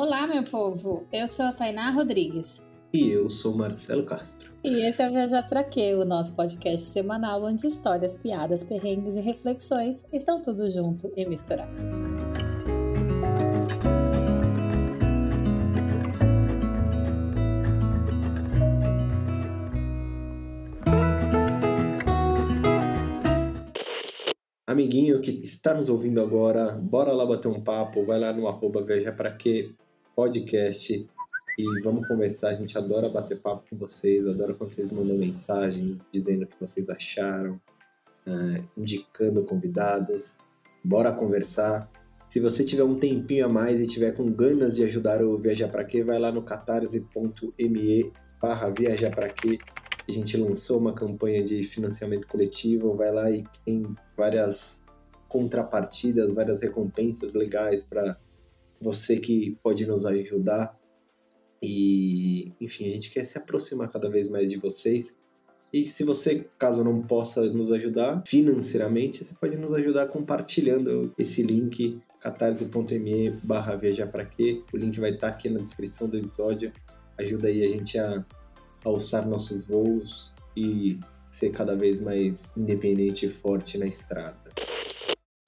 [0.00, 1.06] Olá, meu povo.
[1.12, 2.66] Eu sou a Tainá Rodrigues.
[2.90, 4.50] E eu sou Marcelo Castro.
[4.64, 9.16] E esse é o Viajar Pra Quê, o nosso podcast semanal onde histórias, piadas, perrengues
[9.16, 11.70] e reflexões estão tudo junto e misturado.
[24.66, 28.82] Amiguinho que está nos ouvindo agora, bora lá bater um papo, vai lá no arroba
[28.82, 29.74] Viajar Pra Quê
[30.20, 31.08] podcast
[31.58, 32.50] e vamos conversar.
[32.50, 36.60] A gente adora bater papo com vocês, adora quando vocês mandam mensagens dizendo o que
[36.60, 37.58] vocês acharam,
[38.26, 40.36] uh, indicando convidados.
[40.84, 41.90] Bora conversar.
[42.28, 45.68] Se você tiver um tempinho a mais e tiver com ganas de ajudar o Viajar
[45.68, 49.56] Pra Quê, vai lá no catarse.me barra Viajar Quê.
[50.06, 53.82] A gente lançou uma campanha de financiamento coletivo, vai lá e tem
[54.14, 54.76] várias
[55.30, 58.18] contrapartidas, várias recompensas legais para
[58.80, 60.78] você que pode nos ajudar.
[61.62, 65.14] E, enfim, a gente quer se aproximar cada vez mais de vocês.
[65.72, 71.42] E se você, caso não possa nos ajudar financeiramente, você pode nos ajudar compartilhando esse
[71.42, 74.62] link catarse.me barra viajar para quê.
[74.72, 76.72] O link vai estar aqui na descrição do episódio.
[77.18, 78.24] Ajuda aí a gente a
[78.84, 80.98] alçar nossos voos e
[81.30, 84.50] ser cada vez mais independente e forte na estrada.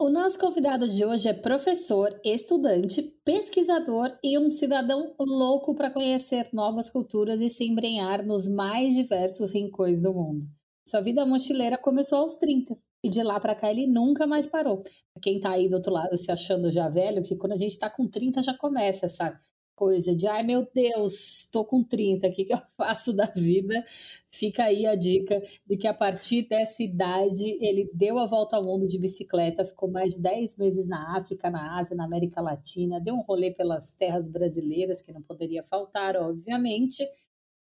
[0.02, 6.48] O nosso convidado de hoje é professor, estudante, pesquisador e um cidadão louco para conhecer
[6.52, 10.44] novas culturas e se embrenhar nos mais diversos rincões do mundo.
[10.84, 14.82] Sua vida mochileira começou aos 30 e de lá para cá ele nunca mais parou.
[15.22, 17.88] Quem está aí do outro lado se achando já velho, que quando a gente está
[17.88, 19.38] com 30 já começa essa
[19.82, 23.84] coisa de ai meu Deus, estou com 30, o que, que eu faço da vida?
[24.30, 28.62] Fica aí a dica de que a partir dessa idade ele deu a volta ao
[28.62, 33.00] mundo de bicicleta, ficou mais de 10 meses na África, na Ásia, na América Latina,
[33.00, 37.04] deu um rolê pelas terras brasileiras, que não poderia faltar, obviamente.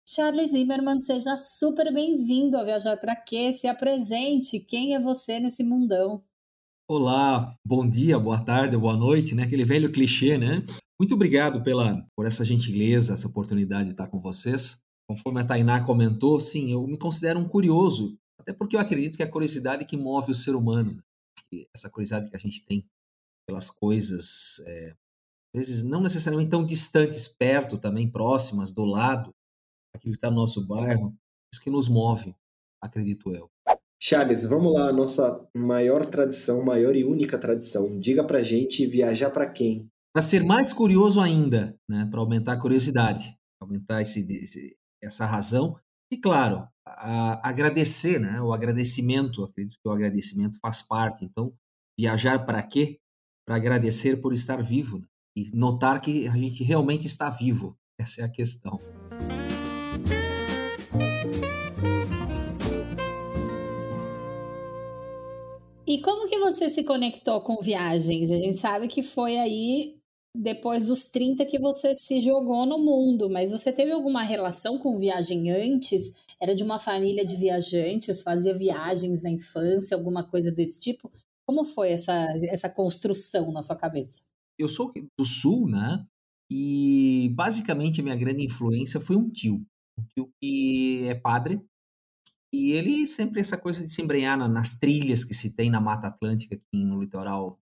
[0.03, 3.53] Charles Zimmerman, seja super bem-vindo ao Viajar para Quê?
[3.53, 6.23] Se apresente, quem é você nesse mundão?
[6.89, 9.43] Olá, bom dia, boa tarde, boa noite, né?
[9.43, 10.65] Aquele velho clichê, né?
[10.97, 14.79] Muito obrigado pela, por essa gentileza, essa oportunidade de estar com vocês.
[15.05, 19.21] Conforme a Tainá comentou, sim, eu me considero um curioso, até porque eu acredito que
[19.21, 21.65] é a curiosidade que move o ser humano, né?
[21.75, 22.85] essa curiosidade que a gente tem
[23.45, 24.95] pelas coisas, é,
[25.53, 29.35] às vezes não necessariamente tão distantes, perto também, próximas, do lado,
[29.93, 31.13] aquilo que está no nosso bairro,
[31.53, 32.33] isso que nos move,
[32.81, 33.51] acredito eu.
[34.00, 38.00] Charles, vamos lá, nossa maior tradição, maior e única tradição.
[38.00, 39.90] Diga pra gente viajar para quem?
[40.18, 45.80] para ser mais curioso ainda, né, para aumentar a curiosidade, aumentar esse, esse, essa razão.
[46.12, 51.24] E, claro, a, agradecer, né, o agradecimento, acredito que o agradecimento faz parte.
[51.24, 51.53] Então,
[51.96, 53.00] viajar para quê?
[53.46, 57.78] Para agradecer por estar vivo né, e notar que a gente realmente está vivo.
[58.00, 58.79] Essa é a questão.
[65.87, 68.29] E como que você se conectou com viagens?
[68.29, 69.97] A gente sabe que foi aí
[70.35, 74.99] depois dos 30 que você se jogou no mundo, mas você teve alguma relação com
[74.99, 76.27] viagem antes?
[76.41, 81.09] Era de uma família de viajantes, fazia viagens na infância, alguma coisa desse tipo?
[81.47, 84.23] Como foi essa, essa construção na sua cabeça?
[84.59, 86.05] Eu sou do Sul, né?
[86.51, 89.65] E basicamente a minha grande influência foi um tio.
[89.97, 91.61] Um tio que é padre.
[92.53, 96.08] E ele sempre essa coisa de se embrenhar nas trilhas que se tem na Mata
[96.08, 97.59] Atlântica, aqui no litoral,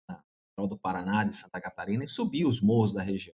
[0.68, 3.34] do Paraná, de Santa Catarina, e subir os morros da região.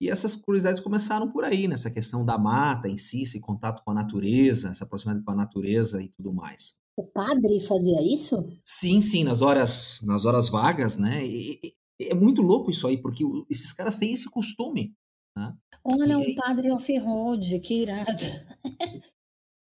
[0.00, 3.90] E essas curiosidades começaram por aí, nessa questão da mata em si, esse contato com
[3.90, 6.76] a natureza, essa proximidade com a natureza e tudo mais.
[6.96, 8.36] O padre fazia isso?
[8.64, 11.24] Sim, sim, nas horas, nas horas vagas, né?
[11.24, 14.94] E, e, é muito louco isso aí, porque esses caras têm esse costume.
[15.36, 15.56] Né?
[15.84, 18.10] Olha, um padre off-road, que irado.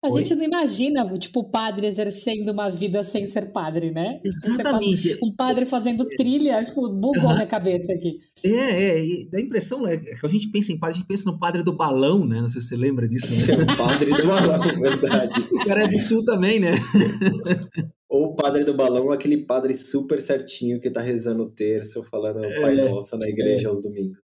[0.02, 0.12] A Oi?
[0.12, 4.18] gente não imagina, tipo, o padre exercendo uma vida sem ser padre, né?
[4.24, 5.18] Exatamente.
[5.22, 7.34] Um padre fazendo trilha, tipo, bugou uhum.
[7.34, 8.18] minha cabeça aqui.
[8.42, 11.06] É, é, e dá a impressão, né, que a gente pensa em padre, a gente
[11.06, 12.40] pensa no padre do balão, né?
[12.40, 13.30] Não sei se você lembra disso.
[13.30, 13.40] Né?
[13.40, 15.40] É o padre do balão, verdade.
[15.52, 16.72] O cara é do sul também, né?
[18.08, 22.38] Ou o padre do balão, aquele padre super certinho que tá rezando o terço, falando
[22.38, 23.68] o Pai é, Nosso na igreja é.
[23.68, 24.18] aos domingos.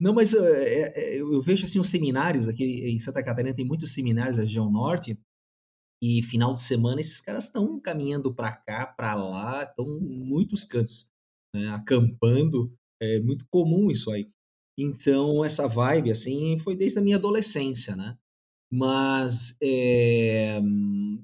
[0.00, 3.92] Não, mas é, é, eu vejo assim os seminários aqui em Santa Catarina tem muitos
[3.92, 5.18] seminários da região norte
[6.00, 11.08] e final de semana esses caras estão caminhando para cá, para lá, estão muitos cantos,
[11.54, 12.72] né, acampando,
[13.02, 14.30] é muito comum isso aí.
[14.78, 18.16] Então essa vibe assim foi desde a minha adolescência, né?
[18.70, 20.60] Mas é,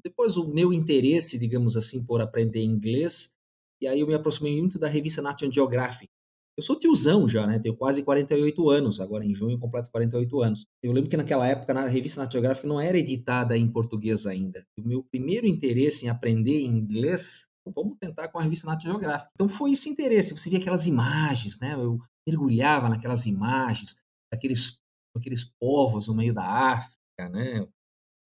[0.03, 3.35] depois o meu interesse, digamos assim, por aprender inglês
[3.81, 6.14] e aí eu me aproximei muito da revista National Geographic
[6.57, 7.59] Eu sou tiozão já, né?
[7.59, 10.67] Tenho quase 48 anos, agora em junho completo 48 anos.
[10.83, 14.65] Eu lembro que naquela época na revista National não era editada em português ainda.
[14.79, 19.01] O meu primeiro interesse em aprender inglês, vamos tentar com a revista National
[19.35, 21.75] Então foi esse interesse, você via aquelas imagens, né?
[21.75, 23.97] Eu mergulhava naquelas imagens,
[24.33, 24.79] daqueles
[25.17, 27.67] aqueles povos no meio da África, né?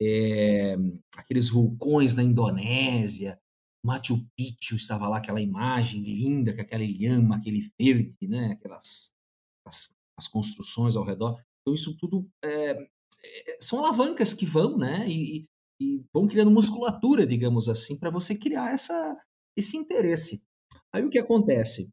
[0.01, 0.77] É,
[1.17, 3.39] aqueles vulcões na Indonésia,
[3.89, 8.53] Machu Picchu estava lá, aquela imagem linda, com aquela lhama, aquele verde, né?
[8.53, 9.15] Aquelas
[9.67, 11.41] as, as construções ao redor.
[11.63, 15.09] Então, isso tudo é, é, são alavancas que vão, né?
[15.09, 15.47] E,
[15.81, 19.17] e vão criando musculatura, digamos assim, para você criar essa,
[19.57, 20.43] esse interesse.
[20.93, 21.89] Aí o que acontece?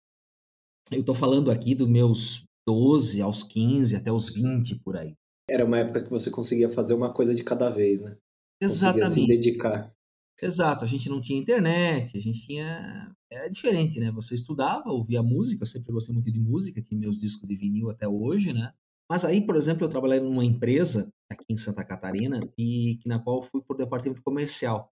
[0.92, 5.16] Eu estou falando aqui dos meus 12 aos 15, até os 20 por aí.
[5.50, 8.18] Era uma época que você conseguia fazer uma coisa de cada vez, né?
[8.62, 9.08] Exatamente.
[9.08, 9.96] Conseguia se dedicar.
[10.42, 13.16] Exato, a gente não tinha internet, a gente tinha.
[13.32, 14.12] Era diferente, né?
[14.12, 17.90] Você estudava, ouvia música, eu sempre gostei muito de música, tinha meus discos de vinil
[17.90, 18.74] até hoje, né?
[19.10, 23.42] Mas aí, por exemplo, eu trabalhei numa empresa aqui em Santa Catarina e na qual
[23.44, 24.92] fui por departamento comercial.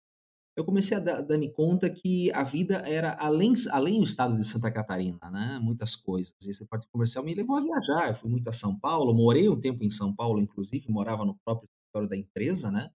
[0.58, 4.72] Eu comecei a dar-me conta que a vida era além além do estado de Santa
[4.72, 5.60] Catarina, né?
[5.62, 6.34] Muitas coisas.
[6.46, 8.10] Esse departamento comercial me levou a viajar.
[8.10, 11.36] Eu fui muito a São Paulo, morei um tempo em São Paulo, inclusive, morava no
[11.46, 12.92] próprio escritório da empresa, né?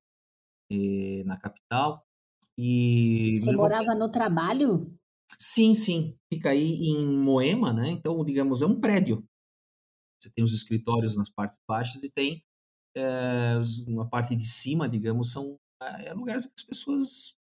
[0.70, 2.05] E, na capital.
[2.58, 4.90] E Você morava no trabalho?
[5.38, 6.16] Sim, sim.
[6.32, 7.90] Fica aí em Moema, né?
[7.90, 9.24] Então, digamos, é um prédio.
[10.20, 12.42] Você tem os escritórios nas partes baixas e tem
[12.96, 13.54] é,
[13.86, 17.34] uma parte de cima, digamos, são é, lugares que as pessoas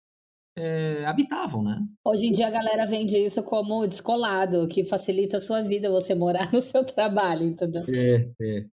[0.57, 1.79] é, habitavam, né?
[2.05, 6.15] Hoje em dia a galera vende isso como descolado, que facilita a sua vida você
[6.15, 7.83] morar no seu trabalho, entendeu?
[7.87, 8.65] É, é.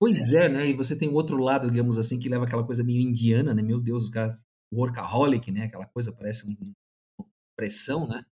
[0.00, 0.66] Pois é, né?
[0.68, 3.62] E você tem o outro lado, digamos assim, que leva aquela coisa meio indiana, né?
[3.62, 4.44] Meu Deus, os caras
[4.74, 5.64] workaholic, né?
[5.64, 6.56] Aquela coisa parece uma
[7.56, 8.24] pressão, né?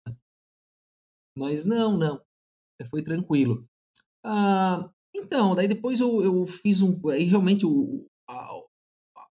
[1.36, 2.22] Mas não, não.
[2.90, 3.64] Foi tranquilo.
[4.24, 7.08] Ah, então, daí depois eu, eu fiz um.
[7.08, 8.62] Aí realmente o, a,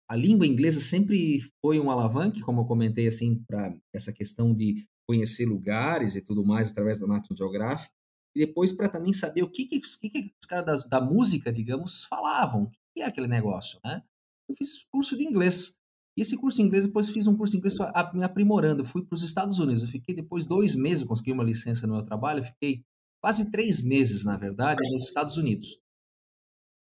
[0.10, 4.86] a língua inglesa sempre foi um alavanque, como eu comentei, assim, para essa questão de
[5.08, 7.92] conhecer lugares e tudo mais através da National Geographic.
[8.36, 12.06] E depois para também saber o que, que, que, que os caras da música, digamos,
[12.06, 12.64] falavam.
[12.64, 14.04] O que é aquele negócio, né?
[14.50, 15.78] Eu fiz curso de inglês.
[16.18, 17.78] E esse curso inglês, depois fiz um curso inglês
[18.14, 18.84] me aprimorando.
[18.84, 19.84] Fui para os Estados Unidos.
[19.84, 22.44] Eu fiquei depois dois meses, consegui uma licença no meu trabalho.
[22.44, 22.84] fiquei
[23.22, 25.80] quase três meses, na verdade, nos Estados Unidos.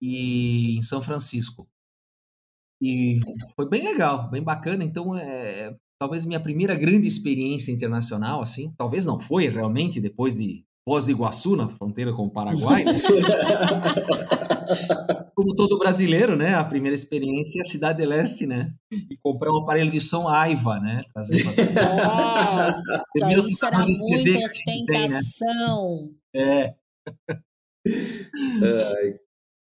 [0.01, 1.67] E em São Francisco.
[2.81, 3.21] E
[3.55, 4.85] foi bem legal, bem bacana.
[4.85, 8.75] Então, é, talvez minha primeira grande experiência internacional, assim.
[8.77, 12.85] Talvez não foi realmente depois de Foz do Iguaçu, na fronteira com o Paraguai.
[15.37, 16.55] Como todo brasileiro, né?
[16.55, 18.73] A primeira experiência é a Cidade de Leste, né?
[18.91, 21.03] E comprar um aparelho de som Aiva, né?
[21.13, 21.53] Trazer pra...
[22.67, 23.05] Nossa,
[23.47, 26.11] isso era muita ostentação.
[26.35, 26.75] Né?
[28.65, 29.17] É.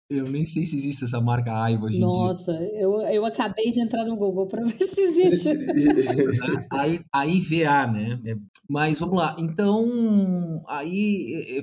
[0.09, 2.79] Eu nem sei se existe essa marca Aiva hoje Nossa, em dia.
[2.79, 5.49] eu, eu acabei de entrar no Google para ver se existe.
[6.71, 8.21] a, a IVA, né?
[8.25, 8.35] É,
[8.69, 9.35] mas vamos lá.
[9.39, 11.61] Então, aí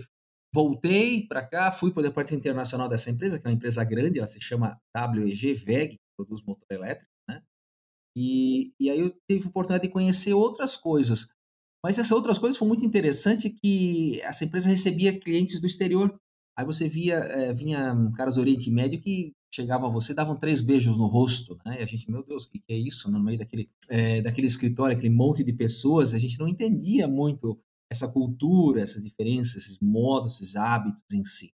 [0.55, 4.19] Voltei para cá, fui para o departamento internacional dessa empresa, que é uma empresa grande,
[4.19, 7.43] ela se chama WEG VEG, que produz motor elétrico, né?
[8.15, 11.33] E, e aí eu tive a oportunidade de conhecer outras coisas.
[11.83, 16.15] Mas essas outras coisas foi muito interessante que essa empresa recebia clientes do exterior.
[16.57, 20.61] Aí você via, é, vinha caras do Oriente Médio que chegavam a você, davam três
[20.61, 21.81] beijos no rosto, né?
[21.81, 23.11] E a gente, meu Deus, o que, que é isso?
[23.11, 27.59] No meio daquele, é, daquele escritório, aquele monte de pessoas, a gente não entendia muito
[27.93, 31.53] essa cultura, essas diferenças, esses modos, esses hábitos em si.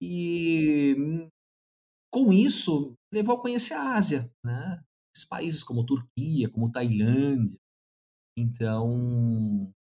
[0.00, 0.96] E
[2.12, 4.82] com isso, levou a conhecer a Ásia, né?
[5.14, 7.58] Esses países como Turquia, como Tailândia.
[8.38, 9.72] Então,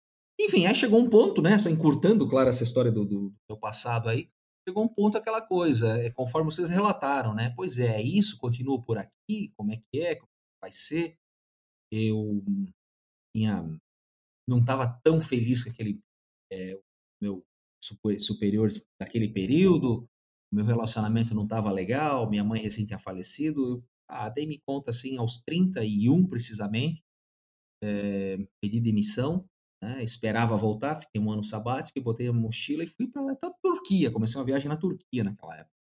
[0.40, 1.58] enfim, aí chegou um ponto, né?
[1.58, 4.28] Só encurtando, claro, essa história do, do, do passado aí,
[4.66, 7.52] chegou um ponto aquela coisa, é conforme vocês relataram, né?
[7.56, 10.28] Pois é, isso continua por aqui, como é que é, como
[10.60, 11.16] vai ser.
[11.90, 12.42] Eu
[13.34, 13.64] tinha
[14.48, 16.00] não estava tão feliz com aquele
[16.52, 16.78] é,
[17.20, 17.44] meu
[18.18, 20.08] superior daquele período,
[20.52, 23.64] meu relacionamento não estava legal, minha mãe recém tinha falecido.
[23.64, 27.02] Eu, ah, dei-me conta assim aos 31 precisamente,
[27.82, 29.46] é, pedi demissão,
[29.82, 34.10] né, esperava voltar, fiquei um ano sabático, botei a mochila e fui para a Turquia.
[34.10, 35.77] Comecei uma viagem na Turquia naquela época.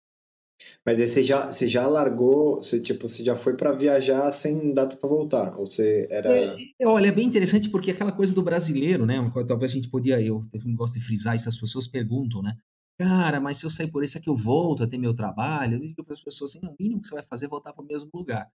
[0.85, 4.73] Mas aí você já, você já largou, você, tipo, você já foi para viajar sem
[4.73, 5.57] data para voltar?
[5.57, 6.33] Ou você era.
[6.79, 9.17] É, olha, é bem interessante porque aquela coisa do brasileiro, né?
[9.47, 12.57] Talvez a gente podia, eu, eu gosto de frisar isso, as pessoas perguntam, né?
[12.99, 15.75] Cara, mas se eu sair por isso é que eu volto a ter meu trabalho.
[15.75, 17.83] Eu digo para as pessoas assim: o mínimo que você vai fazer é voltar para
[17.83, 18.51] o mesmo lugar.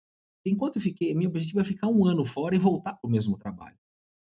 [0.47, 3.37] Enquanto eu fiquei, meu objetivo é ficar um ano fora e voltar para o mesmo
[3.37, 3.77] trabalho.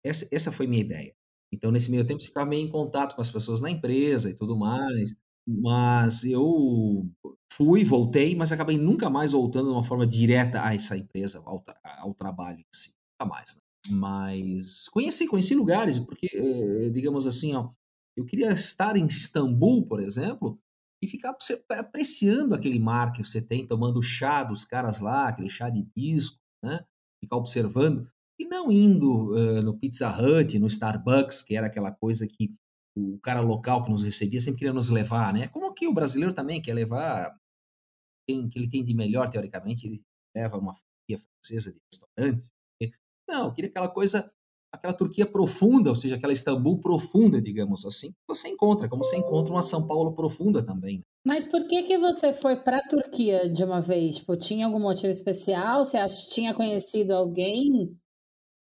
[0.04, 1.14] Essa, essa foi minha ideia.
[1.52, 4.34] Então, nesse meio tempo, você ficava meio em contato com as pessoas na empresa e
[4.34, 5.14] tudo mais.
[5.59, 7.11] Mas eu
[7.52, 11.64] fui, voltei, mas acabei nunca mais voltando de uma forma direta a essa empresa, ao,
[11.99, 12.92] ao trabalho em si.
[13.21, 13.57] Nunca mais.
[13.57, 13.61] Né?
[13.88, 17.71] Mas conheci, conheci lugares, porque, eh, digamos assim, ó,
[18.16, 20.59] eu queria estar em Istambul, por exemplo,
[21.02, 21.37] e ficar
[21.71, 26.38] apreciando aquele mar que você tem, tomando chá dos caras lá, aquele chá de pisco,
[26.62, 26.85] né?
[27.21, 28.07] Ficar observando
[28.38, 32.54] e não indo uh, no Pizza Hut, no Starbucks, que era aquela coisa que
[33.14, 35.49] o cara local que nos recebia sempre queria nos levar, né?
[35.49, 37.35] Como que o brasileiro também quer levar
[38.28, 40.02] quem que ele tem de melhor, teoricamente, ele
[40.35, 42.52] leva uma franquia francesa de restaurantes.
[43.28, 44.28] Não, eu queria aquela coisa,
[44.73, 49.16] aquela Turquia profunda, ou seja, aquela Istambul profunda, digamos assim, que você encontra, como você
[49.16, 50.99] encontra uma São Paulo profunda também.
[50.99, 51.02] Né?
[51.25, 54.16] Mas por que que você foi para a Turquia de uma vez?
[54.16, 55.85] Tipo, tinha algum motivo especial?
[55.85, 57.97] Você tinha conhecido alguém?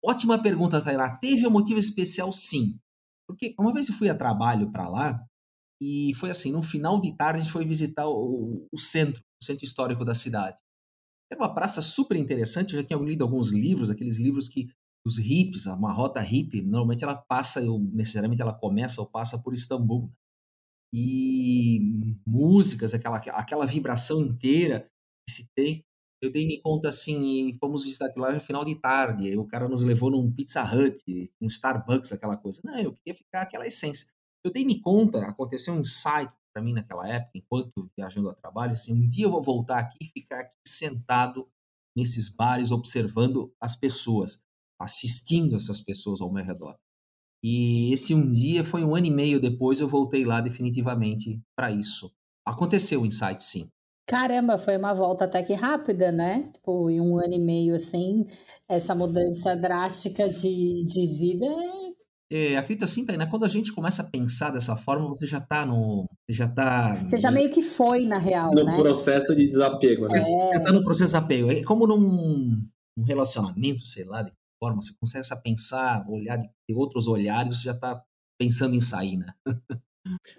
[0.04, 1.16] Ótima pergunta, Tainá.
[1.16, 2.78] Teve um motivo especial, sim.
[3.30, 5.24] Porque uma vez eu fui a trabalho para lá
[5.80, 9.44] e foi assim, no final de tarde a gente foi visitar o, o, centro, o
[9.44, 10.60] centro histórico da cidade.
[11.30, 14.68] Era uma praça super interessante, eu já tinha lido alguns livros, aqueles livros que
[15.06, 19.54] os hippies, uma rota hippie, normalmente ela passa, ou necessariamente ela começa ou passa por
[19.54, 20.12] Istambul.
[20.92, 24.88] E músicas, aquela, aquela vibração inteira
[25.26, 25.84] que se tem
[26.22, 29.82] eu dei-me conta assim, fomos visitar aquilo lá no final de tarde, o cara nos
[29.82, 31.02] levou num Pizza Hut,
[31.40, 32.60] um Starbucks, aquela coisa.
[32.64, 34.06] Não, eu queria ficar aquela essência.
[34.44, 38.92] Eu dei-me conta, aconteceu um insight para mim naquela época, enquanto viajando a trabalho, assim,
[38.92, 41.48] um dia eu vou voltar aqui e ficar aqui sentado
[41.96, 44.42] nesses bares observando as pessoas,
[44.80, 46.76] assistindo essas pessoas ao meu redor.
[47.42, 51.70] E esse um dia foi um ano e meio depois eu voltei lá definitivamente para
[51.70, 52.12] isso.
[52.46, 53.70] Aconteceu o insight, sim.
[54.10, 56.50] Caramba, foi uma volta até que rápida, né?
[56.52, 58.26] Tipo, em um ano e meio, assim,
[58.68, 61.46] essa mudança drástica de, de vida.
[62.28, 65.64] É, acredito assim, Tainá, quando a gente começa a pensar dessa forma, você já tá
[65.64, 66.08] no.
[66.26, 67.04] Você já tá.
[67.06, 68.52] Você já meio que foi, na real.
[68.52, 68.76] No né?
[68.82, 70.20] processo de desapego, né?
[70.20, 70.54] É.
[70.54, 71.52] Já tá no processo de apego.
[71.52, 76.36] É como num, num relacionamento, sei lá, de que forma, você começa a pensar, olhar
[76.36, 78.02] de, de outros olhares, você já tá
[78.36, 79.32] pensando em sair, né?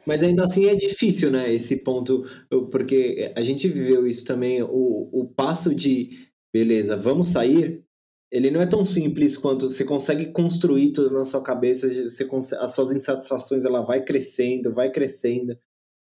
[0.06, 1.54] Mas ainda assim é difícil, né?
[1.54, 2.24] Esse ponto,
[2.72, 7.84] porque a gente viveu isso também, o, o passo de beleza, vamos sair,
[8.32, 12.64] ele não é tão simples quanto você consegue construir tudo na sua cabeça, você consegue,
[12.64, 15.58] as suas insatisfações ela vai crescendo, vai crescendo.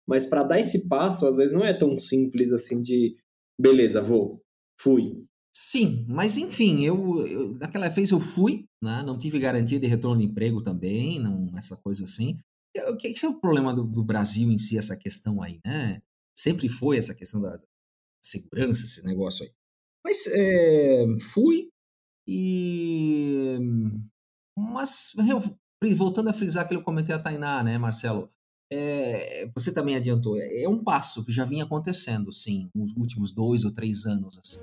[0.07, 3.15] Mas para dar esse passo, às vezes não é tão simples assim de
[3.59, 4.41] beleza, vou,
[4.79, 5.25] fui.
[5.55, 9.03] Sim, mas enfim, eu, eu naquela vez eu fui, né?
[9.05, 12.37] não tive garantia de retorno de emprego também, não essa coisa assim.
[12.89, 16.01] O que é o problema do, do, Brasil em si, essa questão aí, né?
[16.35, 17.61] Sempre foi essa questão da
[18.23, 19.51] segurança, esse negócio aí.
[20.03, 21.69] Mas é, fui
[22.27, 23.57] e.
[24.57, 25.11] Mas,
[25.95, 28.29] voltando a frisar que eu comentei a Tainá, né, Marcelo?
[28.71, 33.31] É, você também adiantou, é, é um passo que já vinha acontecendo, sim, nos últimos
[33.31, 34.39] dois ou três anos.
[34.39, 34.61] Assim.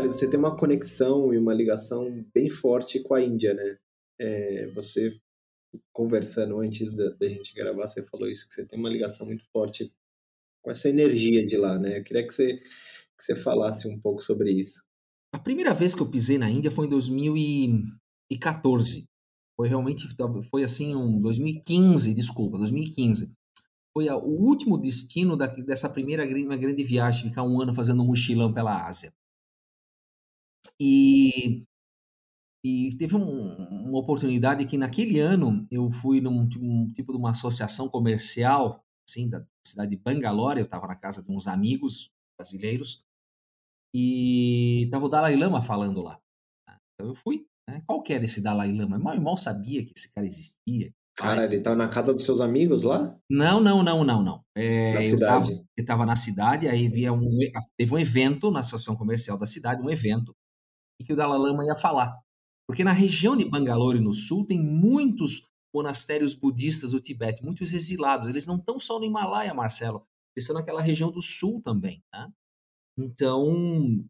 [0.00, 3.78] Você tem uma conexão e uma ligação bem forte com a Índia, né?
[4.18, 5.14] É, você
[5.92, 9.44] conversando antes da, da, gente gravar, você falou isso, que você tem uma ligação muito
[9.52, 9.92] forte
[10.62, 11.98] com essa energia de lá, né?
[11.98, 12.64] Eu queria que você, que
[13.18, 14.82] você falasse um pouco sobre isso.
[15.34, 19.08] A primeira vez que eu pisei na Índia foi em 2014.
[19.56, 20.08] Foi realmente,
[20.50, 23.32] foi assim, um 2015, desculpa, 2015.
[23.94, 28.52] Foi o último destino da, dessa primeira grande viagem, ficar um ano fazendo um mochilão
[28.52, 29.12] pela Ásia.
[30.80, 31.64] E,
[32.64, 33.56] e teve um,
[33.88, 39.28] uma oportunidade que naquele ano eu fui num um, tipo de uma associação comercial, assim,
[39.28, 43.04] da cidade de Bangalore, eu estava na casa de uns amigos brasileiros,
[43.94, 46.18] e estava o Dalai Lama falando lá.
[46.68, 46.76] Né.
[46.94, 47.82] Então eu fui, né?
[47.86, 48.98] Qual que era esse Dalai Lama?
[48.98, 50.92] Mal mal sabia que esse cara existia.
[51.14, 53.14] Cara, ele estava na casa dos seus amigos lá?
[53.28, 54.44] Não, não, não, não, não.
[54.56, 55.50] É, na cidade.
[55.50, 57.38] Tava, ele estava na cidade, aí havia um,
[57.76, 60.34] teve um evento na associação comercial da cidade, um evento,
[61.02, 62.16] e que o Dalai Lama ia falar.
[62.66, 65.44] Porque na região de Bangalore, no sul, tem muitos
[65.74, 68.28] monastérios budistas do Tibete, muitos exilados.
[68.28, 70.06] Eles não estão só no Himalaia, Marcelo,
[70.36, 72.02] eles estão naquela região do sul também.
[72.10, 72.30] Tá?
[72.96, 74.04] Então,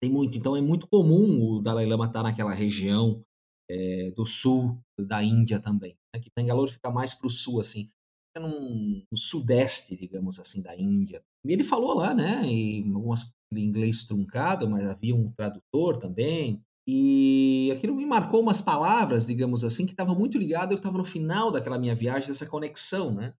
[0.00, 0.36] tem muito.
[0.36, 3.22] Então, é muito comum o Dalai Lama estar naquela região
[3.70, 5.96] é, do sul da Índia também.
[6.14, 6.20] Né?
[6.20, 7.90] Que Bangalore fica mais para o sul, assim,
[8.36, 11.22] no, no, sudeste, digamos assim, da Índia.
[11.44, 16.62] E ele falou lá, né, em algumas inglês truncado, mas havia um tradutor também.
[16.86, 20.72] E aquilo me marcou umas palavras, digamos assim, que estava muito ligado.
[20.72, 23.34] Eu estava no final daquela minha viagem, dessa conexão, né?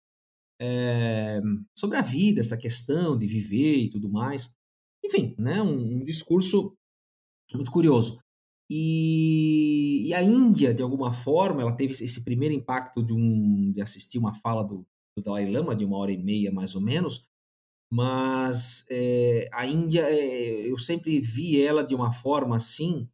[0.60, 1.42] É,
[1.76, 4.54] sobre a vida, essa questão de viver e tudo mais.
[5.04, 5.60] Enfim, né?
[5.60, 6.74] Um, um discurso
[7.54, 8.18] Muito curioso.
[8.70, 13.80] E, e, a Índia, de alguma forma, ela teve esse primeiro impacto de, um, de
[13.82, 17.24] assistir uma fala do, do Dalai Lama, de uma hora e meia mais ou menos,
[17.94, 23.08] mas é, a Índia, é, eu sempre vi ela de uma forma assim,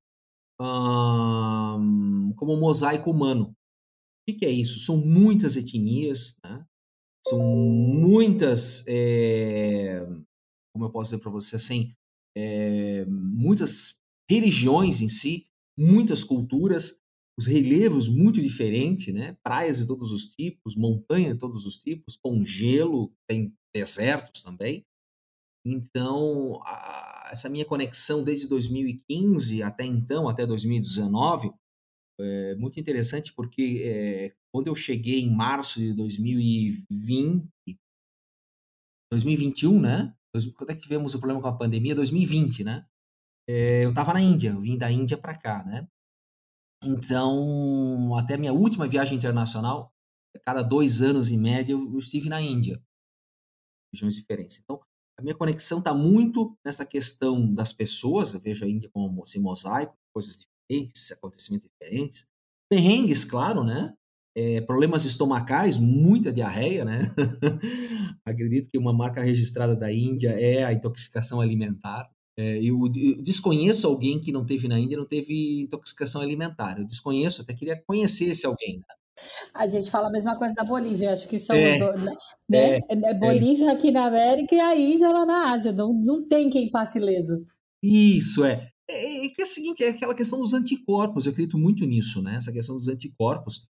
[0.58, 3.50] hum, como um mosaico humano.
[3.50, 3.54] O
[4.26, 4.80] que, que, é isso?
[4.80, 6.64] São muitas etnias, né?
[7.28, 10.00] são muitas, é,
[10.72, 11.92] como eu posso dizer para você assim,
[13.06, 13.98] muitas
[14.30, 15.46] religiões em si,
[15.78, 16.98] muitas culturas,
[17.40, 19.34] os relevos muito diferentes, né?
[19.42, 24.84] Praias de todos os tipos, montanha de todos os tipos, com gelo, tem desertos também.
[25.64, 31.50] Então, a, essa minha conexão desde 2015 até então, até 2019,
[32.20, 37.48] é muito interessante porque é, quando eu cheguei em março de 2020,
[39.10, 40.14] 2021, né?
[40.54, 41.94] Quando é que tivemos o problema com a pandemia?
[41.94, 42.86] 2020, né?
[43.48, 45.88] É, eu estava na Índia, eu vim da Índia para cá, né?
[46.82, 49.92] Então, até minha última viagem internacional,
[50.44, 52.82] cada dois anos em média, eu, estive na Índia,
[53.92, 54.58] regiões diferentes.
[54.58, 54.80] Então,
[55.18, 59.38] a minha conexão está muito nessa questão das pessoas, eu vejo a Índia como esse
[59.38, 62.26] mosaico, coisas diferentes, acontecimentos diferentes,
[62.70, 63.94] perrengues, claro, né?
[64.34, 67.00] É, problemas estomacais, muita diarreia, né?
[68.24, 72.08] Acredito que uma marca registrada da Índia é a intoxicação alimentar.
[72.40, 76.78] É, eu, eu, desconheço alguém que não teve na Índia não teve intoxicação alimentar.
[76.78, 78.78] Eu desconheço, até queria conhecer esse alguém.
[78.78, 78.84] Né?
[79.52, 82.04] A gente fala a mesma coisa da Bolívia, acho que são é, os dois.
[82.48, 82.78] Né?
[82.78, 85.70] É, é, é Bolívia aqui na América e a Índia lá na Ásia.
[85.70, 87.44] Não, não tem quem passe ileso.
[87.82, 88.70] Isso, é.
[88.88, 92.36] É, é, é o seguinte, é aquela questão dos anticorpos, eu acredito muito nisso, né?
[92.36, 93.66] Essa questão dos anticorpos.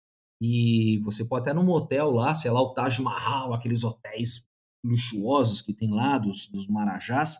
[0.41, 4.43] E você pode até num hotel lá, sei lá, o Taj Mahal, aqueles hotéis
[4.83, 7.37] luxuosos que tem lá, dos, dos Marajás,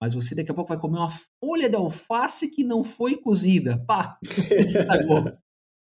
[0.00, 1.10] mas você daqui a pouco vai comer uma
[1.44, 3.84] folha de alface que não foi cozida.
[3.86, 4.18] Pá,
[4.58, 5.36] estragou.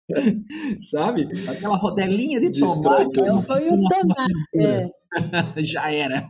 [0.80, 1.28] Sabe?
[1.50, 3.22] Aquela rodelinha de tomate.
[3.22, 4.34] Não foi o tomate.
[4.56, 4.90] É.
[5.64, 6.30] Já era.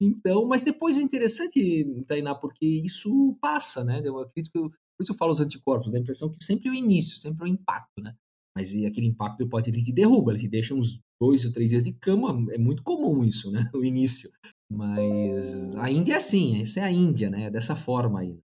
[0.00, 4.00] Então, mas depois é interessante, Tainá, porque isso passa, né?
[4.04, 6.68] Eu acredito que eu, por isso eu falo os anticorpos, dá a impressão que sempre
[6.68, 8.14] é o início, sempre é o impacto, né?
[8.56, 11.84] Mas aquele impacto pode ele te derruba, ele te deixa uns dois ou três dias
[11.84, 13.70] de cama, é muito comum isso, né?
[13.74, 14.30] O início.
[14.72, 17.50] Mas a Índia é assim, essa é a Índia, né?
[17.50, 18.38] Dessa forma aí.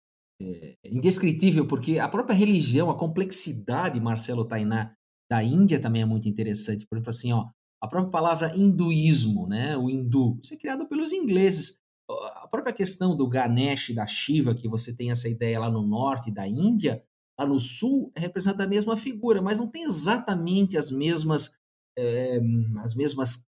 [0.40, 4.94] É indescritível, porque a própria religião, a complexidade, Marcelo Tainá,
[5.30, 6.86] da Índia também é muito interessante.
[6.86, 7.48] Por exemplo, assim, ó,
[7.82, 9.76] a própria palavra hinduísmo, né?
[9.76, 11.78] O hindu, isso é criado pelos ingleses.
[12.08, 16.30] A própria questão do Ganesh, da Shiva, que você tem essa ideia lá no norte
[16.30, 17.02] da Índia,
[17.38, 21.56] lá no sul, representa a mesma figura, mas não tem exatamente as mesmas,
[21.98, 22.40] é,
[22.78, 23.46] as mesmas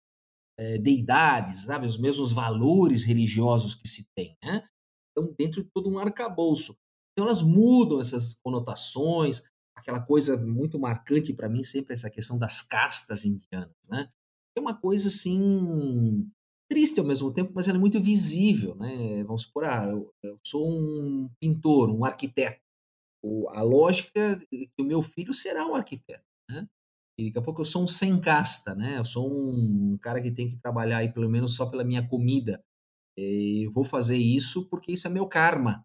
[0.61, 1.87] é, deidades, sabe?
[1.87, 4.63] Os mesmos valores religiosos que se tem, né?
[5.11, 6.77] Então, dentro de todo um arcabouço.
[7.13, 9.43] Então, elas mudam essas conotações,
[9.75, 14.11] aquela coisa muito marcante para mim sempre essa questão das castas indianas, né?
[14.55, 16.31] É uma coisa assim
[16.71, 19.25] triste ao mesmo tempo, mas ela é muito visível, né?
[19.25, 22.61] Vamos supor, ah, eu, eu sou um pintor, um arquiteto.
[23.25, 26.69] O, a lógica é que o meu filho será um arquiteto, né?
[27.21, 28.99] E daqui a pouco eu sou um sem casta, né?
[28.99, 32.65] Eu sou um cara que tem que trabalhar aí pelo menos só pela minha comida.
[33.15, 35.85] E vou fazer isso porque isso é meu karma.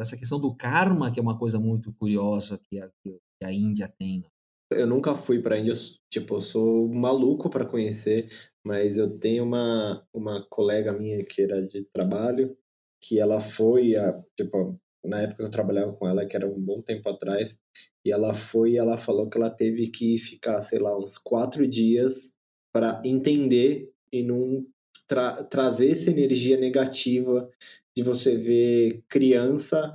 [0.00, 3.88] Essa questão do karma que é uma coisa muito curiosa que a, que a Índia
[3.96, 4.22] tem.
[4.22, 4.26] Né?
[4.72, 5.74] Eu nunca fui para a Índia,
[6.10, 8.28] tipo, eu sou maluco para conhecer,
[8.66, 12.56] mas eu tenho uma, uma colega minha que era de trabalho,
[13.00, 16.60] que ela foi, a, tipo, na época que eu trabalhava com ela, que era um
[16.60, 17.60] bom tempo atrás,
[18.04, 21.66] e ela foi e ela falou que ela teve que ficar, sei lá, uns quatro
[21.66, 22.32] dias
[22.72, 24.66] para entender e não
[25.06, 27.50] tra trazer essa energia negativa
[27.96, 29.94] de você ver criança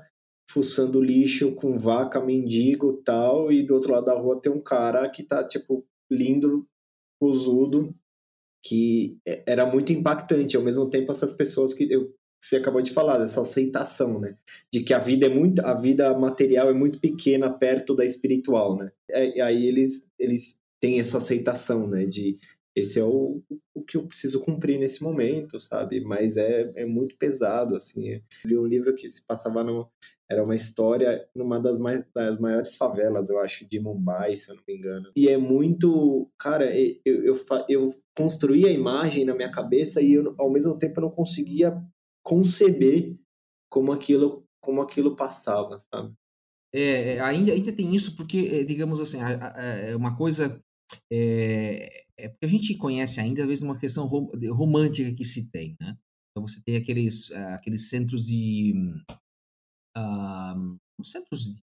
[0.49, 5.09] fuçando lixo com vaca, mendigo tal, e do outro lado da rua tem um cara
[5.09, 6.65] que tá, tipo, lindo,
[7.21, 7.93] usudo,
[8.63, 10.55] que é, era muito impactante.
[10.55, 14.37] Ao mesmo tempo, essas pessoas que eu você acabou de falar, dessa aceitação, né?
[14.71, 18.77] De que a vida é muito, a vida material é muito pequena perto da espiritual,
[18.77, 18.91] né?
[19.09, 22.05] E aí eles, eles têm essa aceitação, né?
[22.05, 22.37] De
[22.75, 23.41] esse é o,
[23.73, 25.99] o que eu preciso cumprir nesse momento, sabe?
[25.99, 28.09] Mas é, é muito pesado, assim.
[28.09, 29.89] Eu li um livro que se passava no,
[30.29, 34.55] era uma história numa das, mais, das maiores favelas, eu acho, de Mumbai, se eu
[34.55, 35.11] não me engano.
[35.15, 36.29] E é muito.
[36.37, 36.71] Cara,
[37.03, 41.05] eu, eu, eu construí a imagem na minha cabeça e eu, ao mesmo tempo eu
[41.05, 41.81] não conseguia
[42.27, 43.17] conceber
[43.71, 46.13] como aquilo, como aquilo passava, sabe?
[46.73, 50.61] É, é ainda, ainda tem isso porque, é, digamos assim, é uma coisa
[51.09, 55.77] é, é, porque a gente conhece ainda, às vezes, uma questão romântica que se tem,
[55.79, 55.97] né?
[56.31, 58.73] Então você tem aqueles, aqueles centros de
[59.97, 61.61] uh, centros de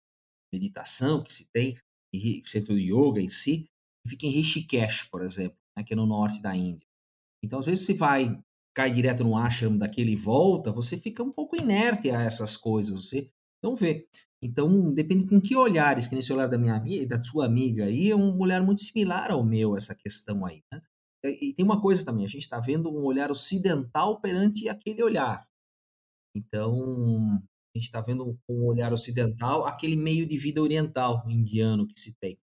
[0.53, 1.79] meditação que se tem,
[2.45, 3.67] centro de yoga em si,
[4.07, 6.87] fica em Rishikesh, por exemplo, né, que é no norte da Índia.
[7.43, 8.39] Então, às vezes, você vai,
[8.79, 12.95] cai direto no ashram daquele e volta, você fica um pouco inerte a essas coisas,
[12.95, 13.29] você
[13.61, 14.07] não vê.
[14.41, 18.09] Então, depende com que olhares, que nesse olhar da minha amiga, da sua amiga aí,
[18.09, 20.81] é um olhar muito similar ao meu, essa questão aí, né?
[21.25, 25.45] E tem uma coisa também, a gente está vendo um olhar ocidental perante aquele olhar.
[26.33, 26.73] Então,
[27.75, 32.17] a gente está vendo um olhar ocidental aquele meio de vida oriental indiano que se
[32.21, 32.39] tem.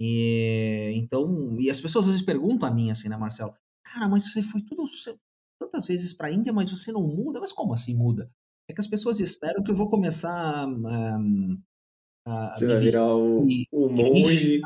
[0.00, 3.54] E, então, e as pessoas às vezes perguntam a mim assim, né, Marcelo?
[3.84, 4.86] Cara, mas você foi tudo
[5.60, 7.38] tantas vezes para a Índia, mas você não muda?
[7.38, 8.30] Mas como assim muda?
[8.68, 11.60] É que as pessoas esperam que eu vou começar um,
[12.26, 12.54] a.
[12.56, 14.62] Você vai virar o, o monge.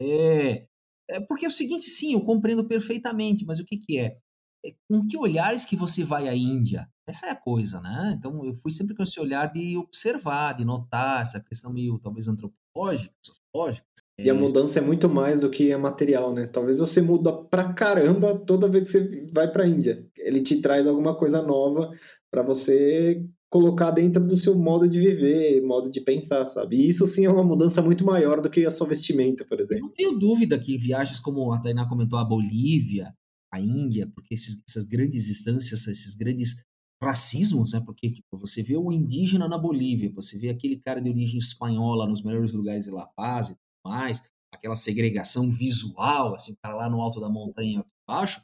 [0.00, 0.66] É,
[1.08, 1.20] é.
[1.20, 4.18] Porque é o seguinte, sim, eu compreendo perfeitamente, mas o que, que é?
[4.64, 4.74] é?
[4.88, 6.88] Com que olhares que você vai à Índia?
[7.08, 8.14] Essa é a coisa, né?
[8.18, 12.28] Então eu fui sempre com esse olhar de observar, de notar essa questão meio talvez
[12.28, 13.86] antropológica, sociológica.
[14.18, 16.46] E a mudança é muito mais do que a material, né?
[16.46, 20.06] Talvez você muda pra caramba toda vez que você vai pra Índia.
[20.16, 21.92] Ele te traz alguma coisa nova
[22.30, 26.76] para você colocar dentro do seu modo de viver, modo de pensar, sabe?
[26.76, 29.76] E isso sim é uma mudança muito maior do que a sua vestimenta, por exemplo.
[29.76, 33.14] Eu não tenho dúvida que viagens como a Tainá comentou, a Bolívia,
[33.52, 36.56] a Índia, porque esses, essas grandes distâncias, esses grandes
[37.02, 37.82] racismos, né?
[37.84, 42.06] Porque tipo, você vê o indígena na Bolívia, você vê aquele cara de origem espanhola
[42.06, 43.56] nos melhores lugares de La Paz e
[43.88, 44.22] mais,
[44.52, 48.42] aquela segregação visual, assim, para lá no alto da montanha baixo,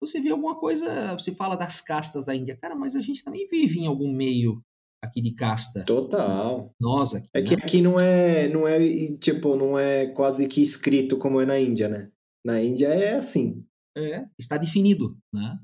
[0.00, 3.46] você vê alguma coisa, você fala das castas da Índia, cara, mas a gente também
[3.48, 4.62] vive em algum meio
[5.02, 5.84] aqui de casta.
[5.84, 6.74] Total.
[6.80, 7.28] Nós aqui.
[7.34, 7.62] É que né?
[7.62, 8.78] aqui não é, não é,
[9.18, 12.10] tipo, não é quase que escrito como é na Índia, né?
[12.44, 13.60] Na Índia é assim.
[13.96, 15.58] É, está definido, né?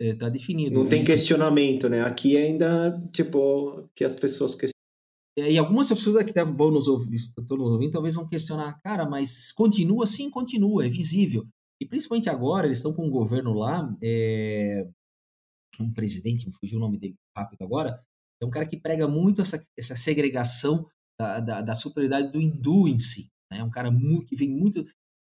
[0.00, 0.78] Está é, definido.
[0.78, 2.02] Não tem questionamento, né?
[2.02, 4.77] Aqui ainda, tipo, que as pessoas questionam.
[5.38, 9.52] E algumas pessoas que vão nos ouvir, estão nos ouvindo, talvez vão questionar, cara, mas
[9.52, 11.46] continua assim, continua, é visível.
[11.80, 14.88] E principalmente agora, eles estão com um governo lá, é,
[15.78, 18.02] um presidente, me fugiu o nome dele rápido agora,
[18.42, 20.86] é um cara que prega muito essa, essa segregação
[21.20, 23.28] da, da, da superioridade do hindu em si.
[23.50, 24.84] É um cara muito, que vem muito,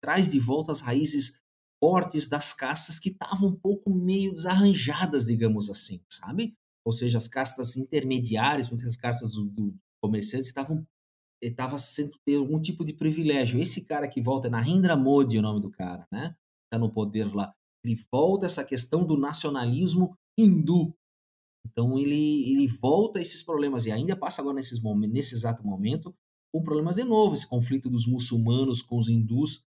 [0.04, 1.40] traz de volta as raízes
[1.84, 6.54] fortes das castas que estavam um pouco meio desarranjadas, digamos assim, sabe?
[6.86, 10.86] Ou seja, as castas intermediárias, muitas castas do, do comerciantes estavam
[11.42, 13.60] estava sendo ter algum tipo de privilégio.
[13.60, 16.36] Esse cara que volta, é Narendra Modi, o nome do cara, né?
[16.66, 17.52] Está no poder lá.
[17.84, 20.94] Ele volta essa questão do nacionalismo hindu.
[21.66, 26.14] Então ele, ele volta esses problemas e ainda passa agora nesses momentos, nesse exato momento
[26.54, 29.64] com problemas de novo, esse conflito dos muçulmanos com os hindus,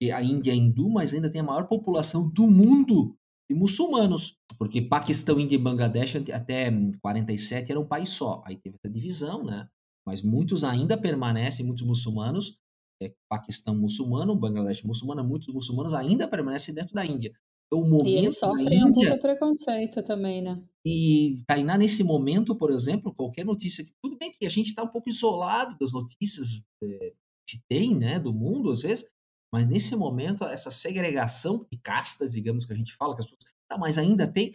[0.00, 3.14] que a Índia é hindu, mas ainda tem a maior população do mundo
[3.52, 8.42] de muçulmanos, porque Paquistão, Índia e Bangladesh até 47 era um país só.
[8.46, 9.68] Aí teve essa divisão, né?
[10.06, 12.56] mas muitos ainda permanecem, muitos muçulmanos,
[13.02, 17.32] é, Paquistão muçulmano, Bangladesh muçulmano, muitos muçulmanos ainda permanecem dentro da Índia.
[17.66, 20.62] Então, e eles sofrem um pouco de preconceito também, né?
[20.84, 24.88] E Tainá, nesse momento, por exemplo, qualquer notícia, tudo bem que a gente está um
[24.88, 27.12] pouco isolado das notícias é,
[27.48, 29.08] que tem, né, do mundo, às vezes,
[29.52, 33.52] mas nesse momento, essa segregação de castas, digamos que a gente fala, que as pessoas,
[33.68, 34.54] tá, mas ainda tem,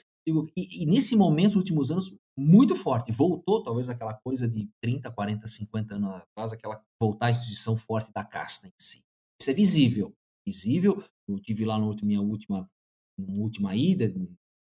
[0.55, 3.13] e, e, nesse momento, nos últimos anos, muito forte.
[3.13, 8.11] Voltou, talvez, aquela coisa de 30, 40, 50 anos atrás, aquela voltar à instituição forte
[8.11, 9.03] da casta em si.
[9.41, 10.13] Isso é visível.
[10.45, 11.01] Visível.
[11.29, 12.69] Eu tive lá na minha última,
[13.17, 14.13] na última ida.